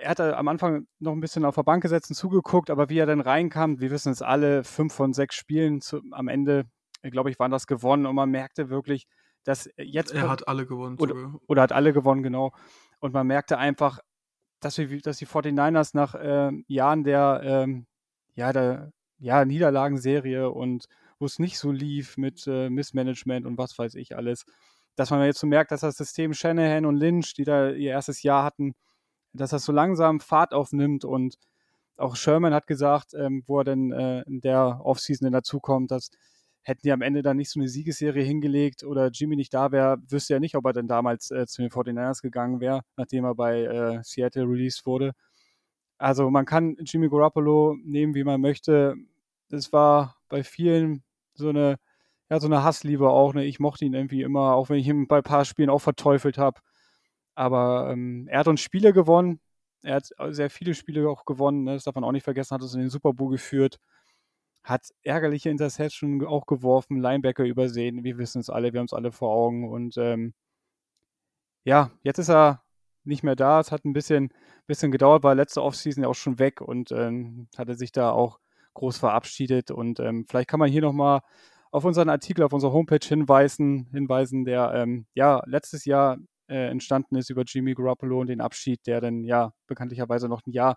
[0.00, 2.98] er hatte am Anfang noch ein bisschen auf der Bank gesetzt und zugeguckt, aber wie
[2.98, 6.64] er dann reinkam, wir wissen es alle, fünf von sechs Spielen zu, am Ende,
[7.02, 8.06] glaube ich, waren das gewonnen.
[8.06, 9.06] Und man merkte wirklich,
[9.44, 10.12] dass jetzt.
[10.12, 10.96] Er hat alle gewonnen.
[10.98, 12.52] Oder, oder hat alle gewonnen, genau.
[12.98, 14.00] Und man merkte einfach,
[14.60, 17.86] dass, wir, dass die 49ers nach äh, Jahren der, ähm,
[18.34, 20.86] ja, der ja, Niederlagenserie und
[21.18, 24.44] wo es nicht so lief mit äh, Missmanagement und was weiß ich alles,
[24.96, 28.22] dass man jetzt so merkt, dass das System Shanahan und Lynch, die da ihr erstes
[28.22, 28.74] Jahr hatten,
[29.32, 31.36] dass das so langsam Fahrt aufnimmt und
[31.96, 36.10] auch Sherman hat gesagt, ähm, wo er denn äh, in der Offseason dazukommt, dass
[36.62, 39.98] hätten die am Ende dann nicht so eine Siegesserie hingelegt oder Jimmy nicht da wäre,
[40.08, 43.34] wüsste er nicht, ob er denn damals äh, zu den 49ers gegangen wäre, nachdem er
[43.34, 45.12] bei äh, Seattle released wurde.
[45.98, 48.94] Also man kann Jimmy Garoppolo nehmen, wie man möchte.
[49.48, 51.02] Das war bei vielen
[51.34, 51.78] so eine,
[52.30, 53.34] ja, so eine Hassliebe auch.
[53.34, 53.44] Ne?
[53.44, 56.38] Ich mochte ihn irgendwie immer, auch wenn ich ihn bei ein paar Spielen auch verteufelt
[56.38, 56.60] habe.
[57.34, 59.40] Aber ähm, er hat uns Spiele gewonnen.
[59.82, 61.64] Er hat sehr viele Spiele auch gewonnen.
[61.64, 61.74] Ne?
[61.74, 62.54] Das darf man auch nicht vergessen.
[62.54, 63.78] Hat uns in den Super Bowl geführt
[64.62, 68.04] hat ärgerliche Interception auch geworfen, Linebacker übersehen.
[68.04, 69.68] Wir wissen es alle, wir haben es alle vor Augen.
[69.68, 70.34] Und ähm,
[71.64, 72.62] ja, jetzt ist er
[73.04, 73.60] nicht mehr da.
[73.60, 74.32] Es hat ein bisschen,
[74.66, 78.38] bisschen gedauert, war letzte Offseason ja auch schon weg und ähm, hatte sich da auch
[78.74, 79.70] groß verabschiedet.
[79.70, 81.20] Und ähm, vielleicht kann man hier nochmal
[81.70, 86.18] auf unseren Artikel, auf unsere Homepage hinweisen, hinweisen der ähm, ja letztes Jahr
[86.50, 90.52] äh, entstanden ist über Jimmy Garoppolo und den Abschied, der dann ja bekanntlicherweise noch ein
[90.52, 90.76] Jahr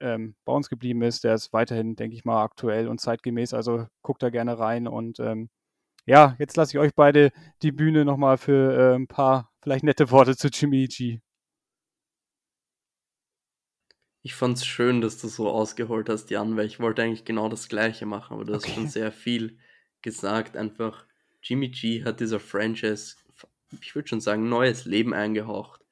[0.00, 3.54] ähm, bei uns geblieben ist, der ist weiterhin, denke ich mal, aktuell und zeitgemäß.
[3.54, 4.88] Also guckt da gerne rein.
[4.88, 5.50] Und ähm,
[6.06, 7.32] ja, jetzt lasse ich euch beide
[7.62, 11.20] die Bühne nochmal für äh, ein paar vielleicht nette Worte zu Jimmy G.
[14.22, 17.50] Ich fand es schön, dass du so ausgeholt hast, Jan, weil ich wollte eigentlich genau
[17.50, 18.68] das Gleiche machen, aber du okay.
[18.68, 19.58] hast schon sehr viel
[20.00, 20.56] gesagt.
[20.56, 21.06] Einfach,
[21.42, 23.16] Jimmy G hat dieser Franchise,
[23.80, 25.84] ich würde schon sagen, neues Leben eingehaucht.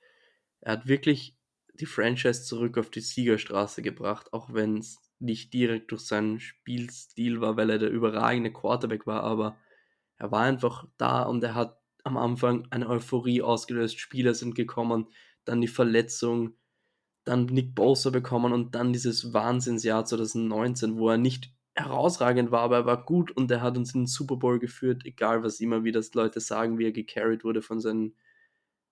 [0.60, 1.36] Er hat wirklich
[1.74, 7.40] die Franchise zurück auf die Siegerstraße gebracht, auch wenn es nicht direkt durch seinen Spielstil
[7.40, 9.56] war, weil er der überragende Quarterback war, aber
[10.16, 13.98] er war einfach da und er hat am Anfang eine Euphorie ausgelöst.
[13.98, 15.08] Spieler sind gekommen,
[15.44, 16.54] dann die Verletzung,
[17.24, 22.76] dann Nick Bosa bekommen und dann dieses Wahnsinnsjahr 2019, wo er nicht herausragend war, aber
[22.76, 25.84] er war gut und er hat uns in den Super Bowl geführt, egal was immer
[25.84, 28.14] wie das Leute sagen, wie er gecarried wurde von seinen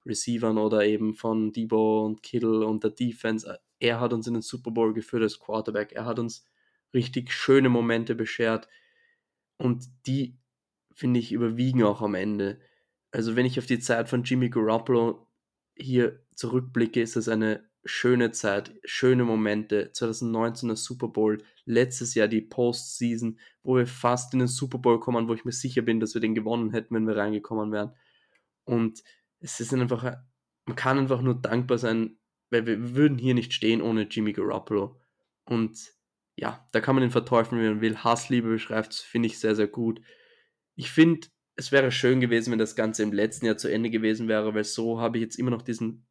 [0.06, 3.60] Receivern oder eben von Debo und Kittle und der Defense.
[3.78, 5.92] Er hat uns in den Super Bowl geführt als Quarterback.
[5.92, 6.46] Er hat uns
[6.94, 8.68] richtig schöne Momente beschert
[9.58, 10.38] und die,
[10.94, 12.60] finde ich, überwiegen auch am Ende.
[13.12, 15.26] Also wenn ich auf die Zeit von Jimmy Garoppolo
[15.76, 19.90] hier zurückblicke, ist das eine schöne Zeit, schöne Momente.
[19.92, 25.00] 2019 er Super Bowl, letztes Jahr die Postseason, wo wir fast in den Super Bowl
[25.00, 27.94] kommen, wo ich mir sicher bin, dass wir den gewonnen hätten, wenn wir reingekommen wären.
[28.64, 29.02] Und
[29.40, 30.16] es ist einfach,
[30.66, 32.18] man kann einfach nur dankbar sein,
[32.50, 35.00] weil wir würden hier nicht stehen ohne Jimmy Garoppolo.
[35.44, 35.92] Und
[36.36, 37.96] ja, da kann man ihn verteufeln, wie man will.
[37.96, 40.00] Hassliebe beschreibt finde ich sehr, sehr gut.
[40.74, 44.28] Ich finde, es wäre schön gewesen, wenn das Ganze im letzten Jahr zu Ende gewesen
[44.28, 46.06] wäre, weil so habe ich jetzt immer noch diesen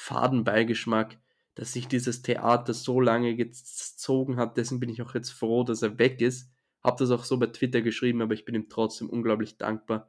[0.00, 1.18] Fadenbeigeschmack,
[1.54, 4.56] dass sich dieses Theater so lange gezogen hat.
[4.56, 6.50] Deswegen bin ich auch jetzt froh, dass er weg ist.
[6.82, 10.08] Habe das auch so bei Twitter geschrieben, aber ich bin ihm trotzdem unglaublich dankbar,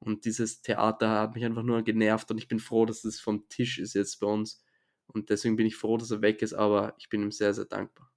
[0.00, 3.48] und dieses Theater hat mich einfach nur genervt und ich bin froh, dass es vom
[3.48, 4.62] Tisch ist jetzt bei uns.
[5.06, 7.64] Und deswegen bin ich froh, dass er weg ist, aber ich bin ihm sehr, sehr
[7.64, 8.12] dankbar.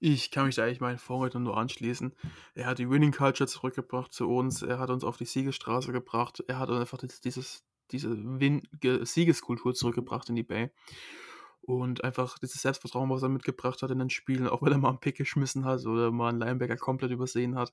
[0.00, 2.14] Ich kann mich da eigentlich meinen Vorrednern nur anschließen.
[2.54, 6.44] Er hat die Winning Culture zurückgebracht zu uns, er hat uns auf die Siegesstraße gebracht,
[6.46, 8.10] er hat einfach dieses, diese
[8.40, 8.62] Win
[9.02, 10.70] Siegeskultur zurückgebracht in die Bay.
[11.66, 14.90] Und einfach dieses Selbstvertrauen, was er mitgebracht hat in den Spielen, auch wenn er mal
[14.90, 17.72] einen Pick geschmissen hat oder mal einen Linebacker komplett übersehen hat.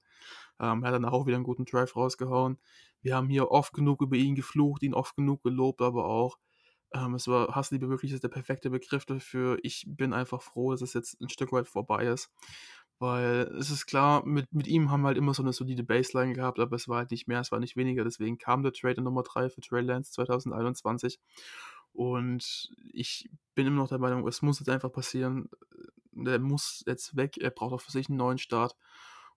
[0.62, 2.58] Ähm, er hat dann auch wieder einen guten Drive rausgehauen.
[3.02, 6.38] Wir haben hier oft genug über ihn geflucht, ihn oft genug gelobt, aber auch,
[6.94, 9.58] ähm, es war Hassliebe wirklich ist der perfekte Begriff dafür.
[9.64, 12.32] Ich bin einfach froh, dass es jetzt ein Stück weit vorbei ist.
[13.02, 16.34] Weil es ist klar, mit, mit ihm haben wir halt immer so eine solide Baseline
[16.34, 18.04] gehabt, aber es war halt nicht mehr, es war nicht weniger.
[18.04, 21.20] Deswegen kam der Trade Nummer 3 für Trey Lance 2021.
[21.94, 25.50] Und ich bin immer noch der Meinung, es muss jetzt einfach passieren.
[26.12, 27.38] Der muss jetzt weg.
[27.40, 28.76] Er braucht auch für sich einen neuen Start.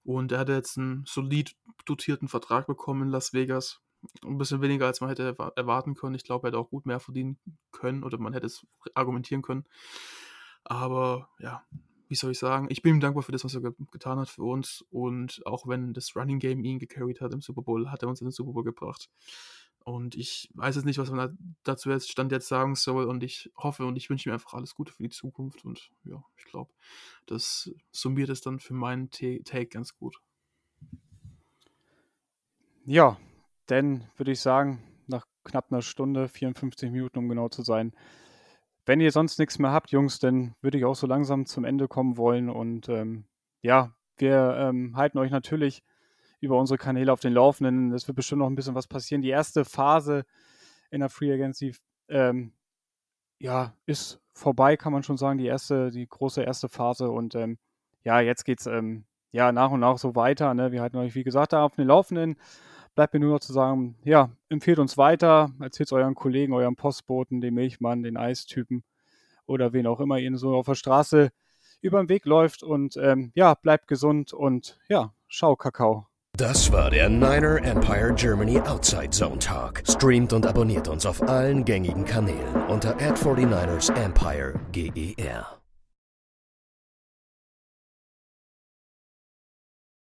[0.04, 1.56] Und er hat jetzt einen solid
[1.86, 3.80] dotierten Vertrag bekommen in Las Vegas.
[4.26, 6.16] Ein bisschen weniger, als man hätte erwarten können.
[6.16, 7.38] Ich glaube, er hätte auch gut mehr verdienen
[7.72, 9.64] können oder man hätte es argumentieren können.
[10.64, 11.64] Aber ja,
[12.14, 14.28] wie soll ich sagen, ich bin ihm dankbar für das, was er ge getan hat
[14.28, 14.84] für uns.
[14.92, 18.20] Und auch wenn das Running Game ihn gecarried hat im Super Bowl, hat er uns
[18.20, 19.10] in den Super Bowl gebracht.
[19.80, 23.06] Und ich weiß jetzt nicht, was man dazu jetzt Stand jetzt sagen soll.
[23.06, 25.64] Und ich hoffe und ich wünsche mir einfach alles Gute für die Zukunft.
[25.64, 26.72] Und ja, ich glaube,
[27.26, 30.20] das summiert es dann für meinen Take ganz gut.
[32.84, 33.18] Ja,
[33.70, 37.92] denn würde ich sagen, nach knapp einer Stunde, 54 Minuten, um genau zu sein,
[38.86, 41.88] wenn ihr sonst nichts mehr habt, Jungs, dann würde ich auch so langsam zum Ende
[41.88, 42.50] kommen wollen.
[42.50, 43.24] Und ähm,
[43.62, 45.82] ja, wir ähm, halten euch natürlich
[46.40, 47.92] über unsere Kanäle auf den Laufenden.
[47.92, 49.22] Es wird bestimmt noch ein bisschen was passieren.
[49.22, 50.24] Die erste Phase
[50.90, 51.74] in der Free Agency
[52.08, 52.52] ähm,
[53.38, 55.38] ja, ist vorbei, kann man schon sagen.
[55.38, 57.10] Die erste, die große erste Phase.
[57.10, 57.58] Und ähm,
[58.02, 60.52] ja, jetzt geht's ähm, ja nach und nach so weiter.
[60.52, 60.72] Ne?
[60.72, 62.36] Wir halten euch, wie gesagt, da auf den Laufenden.
[62.94, 66.76] Bleibt mir nur noch zu sagen, ja, empfehlt uns weiter, erzählt es euren Kollegen, eurem
[66.76, 68.84] Postboten, dem Milchmann, den Eistypen
[69.46, 71.30] oder wen auch immer ihr so auf der Straße
[71.80, 72.62] über den Weg läuft.
[72.62, 76.06] Und ähm, ja, bleibt gesund und ja, schau Kakao.
[76.36, 79.82] Das war der Niner Empire Germany Outside Zone Talk.
[79.88, 85.63] Streamt und abonniert uns auf allen gängigen Kanälen unter ad 49 ersempire GER.